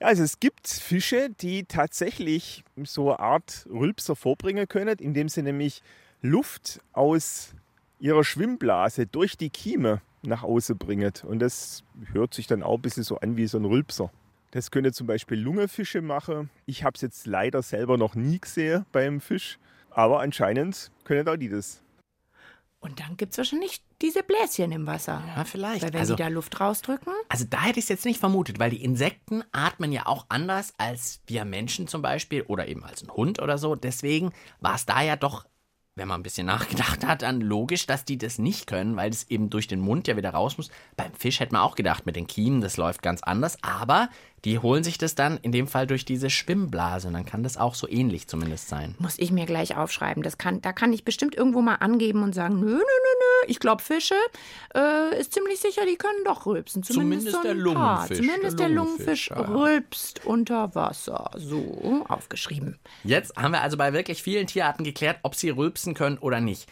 Ja, 0.00 0.08
also 0.08 0.24
es 0.24 0.40
gibt 0.40 0.68
Fische, 0.68 1.30
die 1.30 1.64
tatsächlich 1.64 2.64
so 2.84 3.10
eine 3.10 3.20
Art 3.20 3.66
Rülpser 3.70 4.14
vorbringen 4.14 4.68
können, 4.68 4.98
indem 4.98 5.30
sie 5.30 5.42
nämlich 5.42 5.80
Luft 6.22 6.80
aus 6.92 7.54
ihrer 7.98 8.24
Schwimmblase 8.24 9.06
durch 9.06 9.36
die 9.36 9.50
Kieme 9.50 10.00
nach 10.22 10.42
außen 10.42 10.76
bringen. 10.76 11.12
Und 11.24 11.38
das 11.40 11.84
hört 12.12 12.34
sich 12.34 12.46
dann 12.46 12.62
auch 12.62 12.76
ein 12.76 12.82
bisschen 12.82 13.02
so 13.04 13.18
an 13.18 13.36
wie 13.36 13.46
so 13.46 13.58
ein 13.58 13.64
Rülpser. 13.64 14.10
Das 14.50 14.70
können 14.70 14.92
zum 14.92 15.06
Beispiel 15.06 15.38
Lungenfische 15.38 16.02
machen. 16.02 16.50
Ich 16.66 16.82
habe 16.84 16.94
es 16.94 17.02
jetzt 17.02 17.26
leider 17.26 17.62
selber 17.62 17.96
noch 17.98 18.14
nie 18.14 18.38
gesehen 18.40 18.86
beim 18.92 19.20
Fisch, 19.20 19.58
aber 19.90 20.20
anscheinend 20.20 20.90
können 21.04 21.28
auch 21.28 21.36
die 21.36 21.48
das. 21.48 21.82
Und 22.80 23.00
dann 23.00 23.16
gibt's 23.16 23.38
wahrscheinlich 23.38 23.82
diese 24.00 24.22
Bläschen 24.22 24.70
im 24.70 24.86
Wasser. 24.86 25.22
Ja, 25.34 25.44
vielleicht. 25.44 25.82
Weil 25.82 25.92
wenn 25.92 26.00
Also- 26.00 26.14
die 26.14 26.22
da 26.22 26.28
Luft 26.28 26.60
rausdrücken. 26.60 27.12
Also 27.28 27.44
da 27.48 27.62
hätte 27.62 27.78
ich 27.78 27.86
es 27.86 27.88
jetzt 27.88 28.04
nicht 28.04 28.20
vermutet, 28.20 28.58
weil 28.58 28.70
die 28.70 28.84
Insekten 28.84 29.42
atmen 29.52 29.90
ja 29.92 30.06
auch 30.06 30.26
anders 30.28 30.72
als 30.78 31.20
wir 31.26 31.44
Menschen 31.44 31.88
zum 31.88 32.02
Beispiel 32.02 32.42
oder 32.42 32.68
eben 32.68 32.84
als 32.84 33.02
ein 33.02 33.10
Hund 33.10 33.40
oder 33.40 33.58
so. 33.58 33.74
Deswegen 33.74 34.32
war 34.60 34.74
es 34.76 34.86
da 34.86 35.00
ja 35.02 35.16
doch, 35.16 35.46
wenn 35.96 36.08
man 36.08 36.20
ein 36.20 36.22
bisschen 36.22 36.46
nachgedacht 36.46 37.06
hat, 37.06 37.22
dann 37.22 37.40
logisch, 37.40 37.86
dass 37.86 38.04
die 38.04 38.18
das 38.18 38.38
nicht 38.38 38.66
können, 38.66 38.96
weil 38.96 39.10
es 39.10 39.28
eben 39.30 39.48
durch 39.48 39.66
den 39.66 39.80
Mund 39.80 40.06
ja 40.06 40.16
wieder 40.16 40.30
raus 40.30 40.58
muss. 40.58 40.70
Beim 40.96 41.12
Fisch 41.14 41.40
hätte 41.40 41.54
man 41.54 41.62
auch 41.62 41.74
gedacht, 41.74 42.04
mit 42.04 42.16
den 42.16 42.26
Kiemen, 42.26 42.60
das 42.60 42.76
läuft 42.76 43.02
ganz 43.02 43.22
anders, 43.22 43.56
aber 43.62 44.10
die 44.46 44.60
holen 44.60 44.84
sich 44.84 44.96
das 44.96 45.16
dann 45.16 45.38
in 45.38 45.50
dem 45.50 45.66
Fall 45.66 45.88
durch 45.88 46.04
diese 46.04 46.30
Schwimmblase 46.30 47.08
und 47.08 47.14
dann 47.14 47.26
kann 47.26 47.42
das 47.42 47.56
auch 47.56 47.74
so 47.74 47.88
ähnlich 47.88 48.28
zumindest 48.28 48.68
sein. 48.68 48.94
Muss 49.00 49.18
ich 49.18 49.32
mir 49.32 49.44
gleich 49.44 49.76
aufschreiben. 49.76 50.22
Das 50.22 50.38
kann, 50.38 50.62
da 50.62 50.72
kann 50.72 50.92
ich 50.92 51.04
bestimmt 51.04 51.34
irgendwo 51.34 51.62
mal 51.62 51.74
angeben 51.74 52.22
und 52.22 52.32
sagen, 52.32 52.60
nö, 52.60 52.66
nö, 52.66 52.76
nö, 52.76 52.78
nö. 52.78 53.48
Ich 53.48 53.58
glaube, 53.58 53.82
Fische 53.82 54.14
äh, 54.72 55.18
ist 55.18 55.32
ziemlich 55.32 55.58
sicher, 55.58 55.82
die 55.84 55.96
können 55.96 56.22
doch 56.24 56.46
rülpsen. 56.46 56.84
Zumindest, 56.84 57.32
Zumindest 57.32 57.42
so 57.42 57.48
ein 57.48 57.64
der 57.64 57.72
Paar. 57.74 57.94
Lungenfisch. 57.96 58.18
Zumindest 58.18 58.58
Der 58.60 58.68
der 58.68 58.76
Lungenfisch, 58.76 59.30
Lungenfisch 59.30 59.50
ja. 59.50 59.62
rülpst 59.64 60.26
unter 60.26 60.74
Wasser. 60.76 61.30
So, 61.34 62.04
aufgeschrieben. 62.08 62.78
Jetzt 63.02 63.36
haben 63.36 63.50
wir 63.50 63.62
also 63.62 63.76
bei 63.76 63.92
wirklich 63.92 64.22
vielen 64.22 64.46
Tierarten 64.46 64.84
geklärt, 64.84 65.18
ob 65.24 65.34
sie 65.34 65.50
rülpsen 65.50 65.94
können 65.94 66.18
oder 66.18 66.40
nicht. 66.40 66.70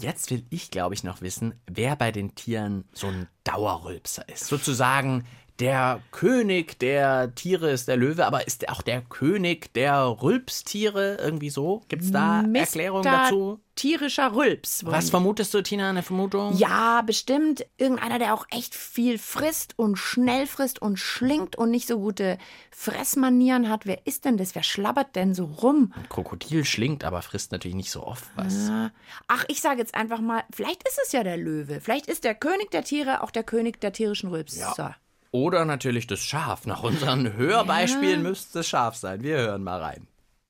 Jetzt 0.00 0.30
will 0.30 0.46
ich, 0.48 0.70
glaube 0.70 0.94
ich, 0.94 1.04
noch 1.04 1.20
wissen, 1.20 1.60
wer 1.66 1.96
bei 1.96 2.12
den 2.12 2.34
Tieren 2.34 2.84
so 2.94 3.08
ein 3.08 3.26
Dauerrülpser 3.44 4.26
ist. 4.30 4.46
Sozusagen 4.46 5.26
der 5.60 6.00
König 6.10 6.78
der 6.78 7.34
Tiere 7.34 7.70
ist 7.70 7.86
der 7.86 7.96
Löwe, 7.96 8.26
aber 8.26 8.46
ist 8.46 8.62
er 8.62 8.72
auch 8.72 8.82
der 8.82 9.02
König 9.02 9.72
der 9.74 10.16
Rülpstiere 10.22 11.18
irgendwie 11.20 11.50
so? 11.50 11.82
Gibt 11.88 12.02
es 12.02 12.10
da 12.12 12.42
Erklärungen 12.54 13.04
Mr. 13.04 13.10
dazu? 13.10 13.60
Tierischer 13.74 14.34
Rülps. 14.34 14.84
Was 14.84 15.10
vermutest 15.10 15.54
du, 15.54 15.62
Tina, 15.62 15.88
eine 15.88 16.02
Vermutung? 16.02 16.54
Ja, 16.56 17.02
bestimmt 17.02 17.64
irgendeiner, 17.78 18.18
der 18.18 18.34
auch 18.34 18.46
echt 18.50 18.74
viel 18.74 19.16
frisst 19.18 19.78
und 19.78 19.96
schnell 19.96 20.46
frisst 20.46 20.82
und 20.82 20.98
schlingt 20.98 21.56
und 21.56 21.70
nicht 21.70 21.88
so 21.88 21.98
gute 21.98 22.36
Fressmanieren 22.70 23.68
hat. 23.68 23.86
Wer 23.86 24.06
ist 24.06 24.24
denn 24.24 24.36
das? 24.36 24.54
Wer 24.54 24.62
schlabbert 24.62 25.16
denn 25.16 25.34
so 25.34 25.44
rum? 25.44 25.92
Ein 25.96 26.08
Krokodil 26.08 26.64
schlingt, 26.64 27.04
aber 27.04 27.22
frisst 27.22 27.52
natürlich 27.52 27.76
nicht 27.76 27.90
so 27.90 28.06
oft 28.06 28.28
was. 28.34 28.68
Ja. 28.68 28.90
Ach, 29.28 29.44
ich 29.48 29.60
sage 29.60 29.80
jetzt 29.80 29.94
einfach 29.94 30.20
mal, 30.20 30.42
vielleicht 30.52 30.86
ist 30.86 30.98
es 31.04 31.12
ja 31.12 31.22
der 31.22 31.36
Löwe. 31.38 31.80
Vielleicht 31.80 32.06
ist 32.06 32.24
der 32.24 32.34
König 32.34 32.70
der 32.70 32.84
Tiere 32.84 33.22
auch 33.22 33.30
der 33.30 33.44
König 33.44 33.80
der 33.80 33.92
tierischen 33.92 34.30
Rülpser. 34.30 34.96
Oder 35.32 35.64
natürlich 35.64 36.06
das 36.06 36.20
Schaf. 36.20 36.66
Nach 36.66 36.82
unseren 36.82 37.32
Hörbeispielen 37.36 38.22
müsste 38.22 38.60
es 38.60 38.68
Schaf 38.68 38.96
sein. 38.96 39.22
Wir 39.22 39.38
hören 39.38 39.62
mal 39.62 39.80
rein. 39.80 40.06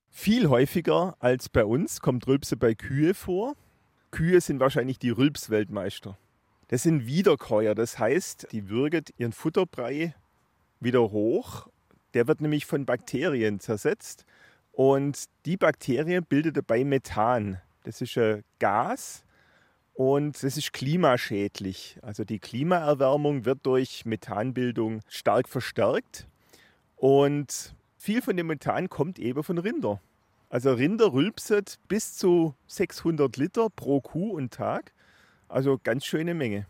Viel 0.09 0.49
häufiger 0.49 1.17
als 1.21 1.49
bei 1.49 1.65
uns 1.65 2.01
kommt 2.01 2.27
Rülpse 2.27 2.57
bei 2.57 2.75
Kühe 2.75 3.15
vor. 3.15 3.55
Kühe 4.11 4.41
sind 4.41 4.59
wahrscheinlich 4.61 4.99
die 4.99 5.11
Rülpsweltmeister. 5.11 6.19
Das 6.69 6.83
sind 6.83 7.07
Wiederkäuer, 7.07 7.75
das 7.75 7.99
heißt, 7.99 8.49
die 8.53 8.69
würgen 8.69 9.05
ihren 9.19 9.33
Futterbrei 9.33 10.15
wieder 10.79 11.01
hoch. 11.11 11.69
Der 12.15 12.27
wird 12.27 12.41
nämlich 12.41 12.67
von 12.67 12.87
Bakterien 12.87 13.61
zersetzt 13.61 14.25
und 14.73 15.25
die 15.47 15.57
Bakterie 15.57 16.21
bildet 16.21 16.57
dabei 16.57 16.85
Methan. 16.85 17.61
Das 17.85 18.01
ist 18.01 18.17
ein 18.19 18.45
Gas 18.59 19.25
und 20.01 20.43
das 20.43 20.57
ist 20.57 20.73
klimaschädlich. 20.73 21.99
Also 22.01 22.25
die 22.25 22.39
Klimaerwärmung 22.39 23.45
wird 23.45 23.67
durch 23.67 24.07
Methanbildung 24.07 25.03
stark 25.11 25.47
verstärkt 25.47 26.27
und 26.97 27.75
viel 27.99 28.23
von 28.23 28.35
dem 28.35 28.47
Methan 28.47 28.89
kommt 28.89 29.19
eben 29.19 29.43
von 29.43 29.59
Rinder. 29.59 30.01
Also 30.49 30.73
Rinder 30.73 31.13
rülpsen 31.13 31.67
bis 31.87 32.17
zu 32.17 32.55
600 32.69 33.37
Liter 33.37 33.69
pro 33.69 34.01
Kuh 34.01 34.31
und 34.31 34.55
Tag. 34.55 34.95
Also 35.49 35.79
ganz 35.85 36.07
schöne 36.07 36.33
Menge. 36.33 36.67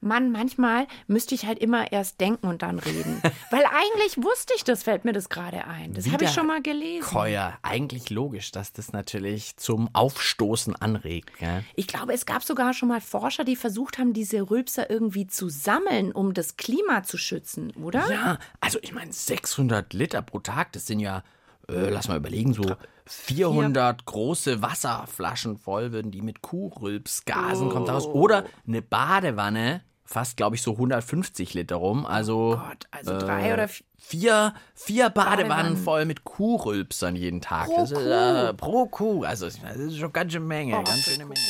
Mann, 0.00 0.30
manchmal 0.30 0.86
müsste 1.06 1.34
ich 1.34 1.46
halt 1.46 1.58
immer 1.58 1.90
erst 1.90 2.20
denken 2.20 2.46
und 2.46 2.62
dann 2.62 2.78
reden. 2.78 3.20
Weil 3.50 3.64
eigentlich 3.64 4.16
wusste 4.16 4.54
ich 4.56 4.64
das, 4.64 4.84
fällt 4.84 5.04
mir 5.04 5.12
das 5.12 5.28
gerade 5.28 5.64
ein. 5.66 5.94
Das 5.94 6.10
habe 6.10 6.24
ich 6.24 6.30
schon 6.30 6.46
mal 6.46 6.62
gelesen. 6.62 7.02
Keuer, 7.08 7.58
eigentlich 7.62 8.10
logisch, 8.10 8.52
dass 8.52 8.72
das 8.72 8.92
natürlich 8.92 9.56
zum 9.56 9.88
Aufstoßen 9.94 10.76
anregt. 10.76 11.36
Gell? 11.38 11.64
Ich 11.74 11.88
glaube, 11.88 12.12
es 12.12 12.26
gab 12.26 12.44
sogar 12.44 12.74
schon 12.74 12.88
mal 12.88 13.00
Forscher, 13.00 13.44
die 13.44 13.56
versucht 13.56 13.98
haben, 13.98 14.12
diese 14.12 14.50
Rülpser 14.50 14.88
irgendwie 14.88 15.26
zu 15.26 15.48
sammeln, 15.48 16.12
um 16.12 16.34
das 16.34 16.56
Klima 16.56 17.02
zu 17.02 17.18
schützen, 17.18 17.72
oder? 17.82 18.10
Ja, 18.10 18.38
also 18.60 18.78
ich 18.82 18.92
meine, 18.92 19.12
600 19.12 19.92
Liter 19.94 20.22
pro 20.22 20.38
Tag, 20.38 20.72
das 20.72 20.86
sind 20.86 21.00
ja, 21.00 21.22
äh, 21.68 21.90
lass 21.90 22.08
mal 22.08 22.16
überlegen, 22.16 22.52
so 22.54 22.76
400 23.08 24.04
große 24.04 24.62
Wasserflaschen 24.62 25.56
voll 25.56 25.92
würden 25.92 26.10
die 26.10 26.22
mit 26.22 26.42
Kuhrülpsgasen 26.42 27.70
kommt 27.70 27.88
daraus. 27.88 28.06
Oder 28.06 28.44
eine 28.66 28.82
Badewanne, 28.82 29.82
fast 30.10 30.36
glaube 30.38 30.56
ich 30.56 30.62
so 30.62 30.72
150 30.72 31.52
Liter 31.54 31.76
rum. 31.76 32.06
Also, 32.06 32.58
Gott, 32.66 32.86
also 32.90 33.18
drei 33.18 33.52
oder 33.52 33.64
vi- 33.66 33.84
vier, 33.98 34.54
vier 34.74 35.10
Badewannen, 35.10 35.48
Badewannen. 35.48 35.76
voll 35.76 36.04
mit 36.06 36.24
Kuhrülpsern 36.24 37.14
jeden 37.14 37.40
Tag. 37.42 37.68
das 37.76 37.90
ist, 37.92 37.98
äh, 38.00 38.54
pro 38.54 38.86
Kuh. 38.86 39.24
Also 39.24 39.46
das 39.46 39.56
ist 39.76 39.98
schon 39.98 40.12
ganz 40.12 40.32
schön 40.32 40.46
Menge, 40.46 40.72
ganz 40.72 41.00
schöne 41.02 41.26
Menge. 41.26 41.40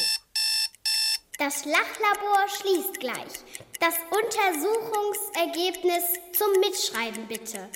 Das 1.38 1.64
Lachlabor 1.64 2.48
schließt 2.60 2.98
gleich. 2.98 3.44
Das 3.78 3.94
Untersuchungsergebnis 4.10 6.02
zum 6.32 6.48
Mitschreiben 6.60 7.26
bitte. 7.28 7.68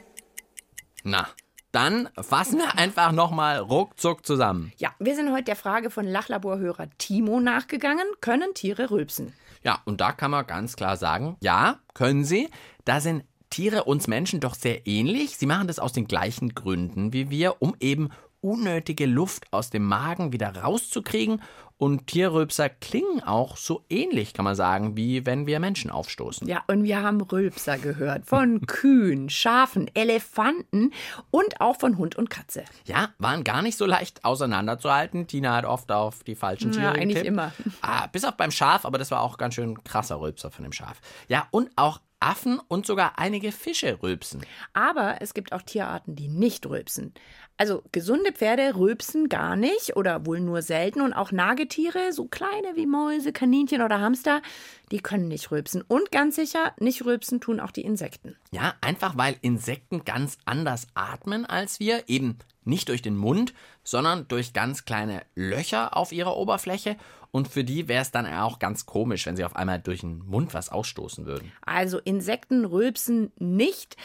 Na, 1.04 1.28
dann 1.70 2.08
fassen 2.20 2.58
wir 2.58 2.76
einfach 2.76 3.12
nochmal 3.12 3.58
ruckzuck 3.58 4.26
zusammen. 4.26 4.72
Ja, 4.78 4.90
wir 4.98 5.14
sind 5.14 5.30
heute 5.32 5.44
der 5.44 5.56
Frage 5.56 5.90
von 5.90 6.06
Lachlaborhörer 6.06 6.88
Timo 6.98 7.38
nachgegangen. 7.40 8.04
Können 8.20 8.52
Tiere 8.54 8.90
rülpsen? 8.90 9.32
Ja, 9.64 9.81
und 9.85 10.01
da 10.01 10.12
kann 10.12 10.31
man 10.31 10.46
ganz 10.46 10.77
klar 10.77 10.96
sagen, 10.96 11.37
ja, 11.40 11.79
können 11.94 12.25
sie. 12.25 12.48
Da 12.85 13.01
sind 13.01 13.25
Tiere 13.51 13.85
uns 13.85 14.09
Menschen 14.09 14.40
doch 14.40 14.55
sehr 14.55 14.87
ähnlich. 14.87 15.37
Sie 15.37 15.46
machen 15.46 15.68
das 15.68 15.79
aus 15.79 15.92
den 15.92 16.07
gleichen 16.07 16.55
Gründen 16.55 17.12
wie 17.12 17.31
wir, 17.31 17.61
um 17.61 17.77
eben 17.81 18.11
unnötige 18.42 19.07
Luft 19.07 19.44
aus 19.50 19.70
dem 19.70 19.85
Magen 19.87 20.33
wieder 20.33 20.55
rauszukriegen. 20.55 21.40
Und 21.78 22.07
Tierrülpser 22.07 22.68
klingen 22.68 23.24
auch 23.24 23.57
so 23.57 23.85
ähnlich, 23.90 24.35
kann 24.35 24.44
man 24.44 24.55
sagen, 24.55 24.96
wie 24.96 25.26
wenn 25.26 25.48
wir 25.48 25.59
Menschen 25.59 25.90
aufstoßen. 25.90 26.46
Ja, 26.46 26.62
und 26.68 26.85
wir 26.85 27.02
haben 27.02 27.20
Rülpser 27.20 27.76
gehört 27.76 28.24
von 28.24 28.61
Kühen, 28.68 29.28
Schafen, 29.31 29.90
Elefanten 29.94 30.92
und 31.33 31.61
auch 31.61 31.76
von 31.81 31.98
Hund 31.98 32.14
und 32.14 32.31
Katze. 32.31 32.62
Ja, 32.85 33.09
waren 33.18 33.42
gar 33.42 33.62
nicht 33.62 33.76
so 33.76 33.85
leicht 33.87 34.24
auseinanderzuhalten. 34.24 35.26
Tina 35.26 35.57
hat 35.57 35.64
oft 35.64 35.90
auf 35.90 36.22
die 36.22 36.37
falschen 36.37 36.70
Tiere 36.70 36.85
Ja, 36.85 36.92
eigentlich 36.92 37.09
getippt. 37.24 37.26
immer. 37.26 37.52
Ah, 37.81 38.07
bis 38.07 38.24
auf 38.24 38.37
beim 38.37 38.52
Schaf, 38.52 38.85
aber 38.85 38.98
das 38.98 39.11
war 39.11 39.20
auch 39.22 39.37
ganz 39.37 39.55
schön 39.55 39.83
krasser 39.83 40.20
Rülpser 40.20 40.52
von 40.52 40.62
dem 40.62 40.72
Schaf. 40.72 41.00
Ja, 41.26 41.48
und 41.50 41.70
auch 41.74 41.98
Affen 42.22 42.61
und 42.68 42.87
sogar 42.87 43.18
einige 43.18 43.52
Fische 43.52 43.98
rülpsen. 44.02 44.42
Aber 44.72 45.16
es 45.20 45.35
gibt 45.35 45.52
auch 45.52 45.62
Tierarten, 45.62 46.16
die 46.16 46.28
nicht 46.28 46.66
rülpsen. 46.66 47.12
Also 47.56 47.82
gesunde 47.92 48.32
Pferde 48.32 48.76
rülpsen 48.76 49.28
gar 49.28 49.56
nicht 49.56 49.96
oder 49.96 50.26
wohl 50.26 50.40
nur 50.40 50.62
selten 50.62 51.00
und 51.00 51.12
auch 51.12 51.32
Nagetiere, 51.32 52.12
so 52.12 52.26
kleine 52.26 52.74
wie 52.74 52.87
Mäuse, 52.87 53.32
Kaninchen 53.32 53.82
oder 53.82 54.00
Hamster, 54.00 54.42
die 54.90 55.00
können 55.00 55.28
nicht 55.28 55.50
rülpsen. 55.50 55.82
Und 55.82 56.11
ganz 56.11 56.37
sicher, 56.37 56.72
nicht 56.80 57.04
rülpsen 57.04 57.40
tun 57.40 57.61
auch 57.61 57.70
die 57.70 57.82
Insekten. 57.82 58.37
Ja, 58.50 58.74
einfach 58.80 59.16
weil 59.16 59.37
Insekten 59.42 60.04
ganz 60.04 60.38
anders 60.44 60.87
atmen 60.94 61.44
als 61.46 61.78
wir, 61.78 62.08
eben 62.08 62.38
nicht 62.64 62.88
durch 62.88 63.02
den 63.02 63.16
Mund, 63.16 63.54
sondern 63.85 64.28
durch 64.28 64.52
ganz 64.52 64.85
kleine 64.85 65.22
Löcher 65.35 65.96
auf 65.96 66.12
ihrer 66.12 66.37
Oberfläche. 66.37 66.96
Und 67.32 67.48
für 67.48 67.64
die 67.64 67.88
wäre 67.88 68.02
es 68.02 68.10
dann 68.10 68.26
auch 68.26 68.58
ganz 68.58 68.86
komisch, 68.86 69.26
wenn 69.26 69.36
sie 69.36 69.44
auf 69.44 69.56
einmal 69.56 69.80
durch 69.80 70.00
den 70.00 70.18
Mund 70.18 70.54
was 70.54 70.68
ausstoßen 70.68 71.26
würden. 71.26 71.50
Also 71.62 71.98
Insekten 71.98 72.64
rülpsen 72.64 73.32
nicht, 73.38 73.96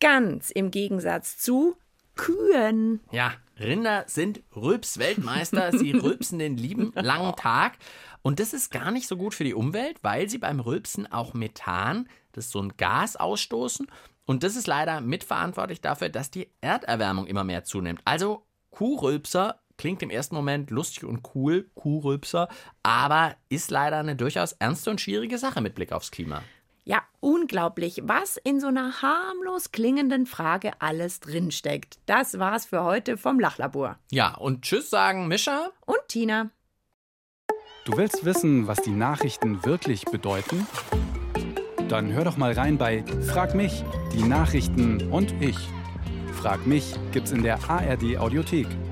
ganz 0.00 0.50
im 0.50 0.70
Gegensatz 0.70 1.36
zu 1.36 1.76
Kühen. 2.16 3.00
Ja, 3.10 3.34
Rinder 3.58 4.04
sind 4.06 4.42
Rülps-Weltmeister. 4.54 5.76
Sie 5.76 5.92
rülpsen 5.92 6.38
den 6.38 6.56
lieben 6.56 6.92
langen 6.94 7.36
Tag. 7.36 7.78
Und 8.22 8.40
das 8.40 8.52
ist 8.52 8.70
gar 8.70 8.90
nicht 8.90 9.06
so 9.08 9.16
gut 9.16 9.34
für 9.34 9.44
die 9.44 9.54
Umwelt, 9.54 9.98
weil 10.02 10.28
sie 10.28 10.38
beim 10.38 10.60
Rülpsen 10.60 11.10
auch 11.10 11.34
Methan, 11.34 12.08
das 12.32 12.46
ist 12.46 12.52
so 12.52 12.62
ein 12.62 12.76
Gas, 12.76 13.16
ausstoßen. 13.16 13.86
Und 14.26 14.42
das 14.42 14.56
ist 14.56 14.66
leider 14.66 15.00
mitverantwortlich 15.00 15.80
dafür, 15.80 16.08
dass 16.08 16.30
die 16.30 16.48
Erderwärmung 16.60 17.26
immer 17.26 17.44
mehr 17.44 17.64
zunimmt. 17.64 18.00
Also 18.04 18.44
Kuhrülpser 18.70 19.59
klingt 19.80 20.02
im 20.02 20.10
ersten 20.10 20.34
Moment 20.34 20.70
lustig 20.70 21.04
und 21.04 21.22
cool, 21.34 21.70
Kuhrülpser, 21.74 22.48
aber 22.82 23.34
ist 23.48 23.70
leider 23.70 23.96
eine 23.96 24.14
durchaus 24.14 24.52
ernste 24.52 24.90
und 24.90 25.00
schwierige 25.00 25.38
Sache 25.38 25.62
mit 25.62 25.74
Blick 25.74 25.90
aufs 25.92 26.10
Klima. 26.10 26.42
Ja, 26.84 27.02
unglaublich, 27.20 28.02
was 28.04 28.36
in 28.36 28.60
so 28.60 28.66
einer 28.66 29.00
harmlos 29.00 29.72
klingenden 29.72 30.26
Frage 30.26 30.72
alles 30.80 31.20
drinsteckt. 31.20 31.98
Das 32.04 32.38
war's 32.38 32.66
für 32.66 32.84
heute 32.84 33.16
vom 33.16 33.40
Lachlabor. 33.40 33.98
Ja, 34.10 34.34
und 34.34 34.62
Tschüss 34.62 34.90
sagen 34.90 35.28
Mischa. 35.28 35.70
Und 35.86 36.00
Tina. 36.08 36.50
Du 37.86 37.96
willst 37.96 38.26
wissen, 38.26 38.66
was 38.66 38.82
die 38.82 38.90
Nachrichten 38.90 39.64
wirklich 39.64 40.04
bedeuten? 40.04 40.66
Dann 41.88 42.12
hör 42.12 42.24
doch 42.24 42.36
mal 42.36 42.52
rein 42.52 42.76
bei 42.76 43.02
Frag 43.32 43.54
mich, 43.54 43.82
die 44.12 44.24
Nachrichten 44.24 45.10
und 45.10 45.32
ich. 45.40 45.56
Frag 46.34 46.66
mich 46.66 46.94
gibt's 47.12 47.30
in 47.30 47.42
der 47.42 47.58
ARD 47.70 48.18
Audiothek 48.18 48.68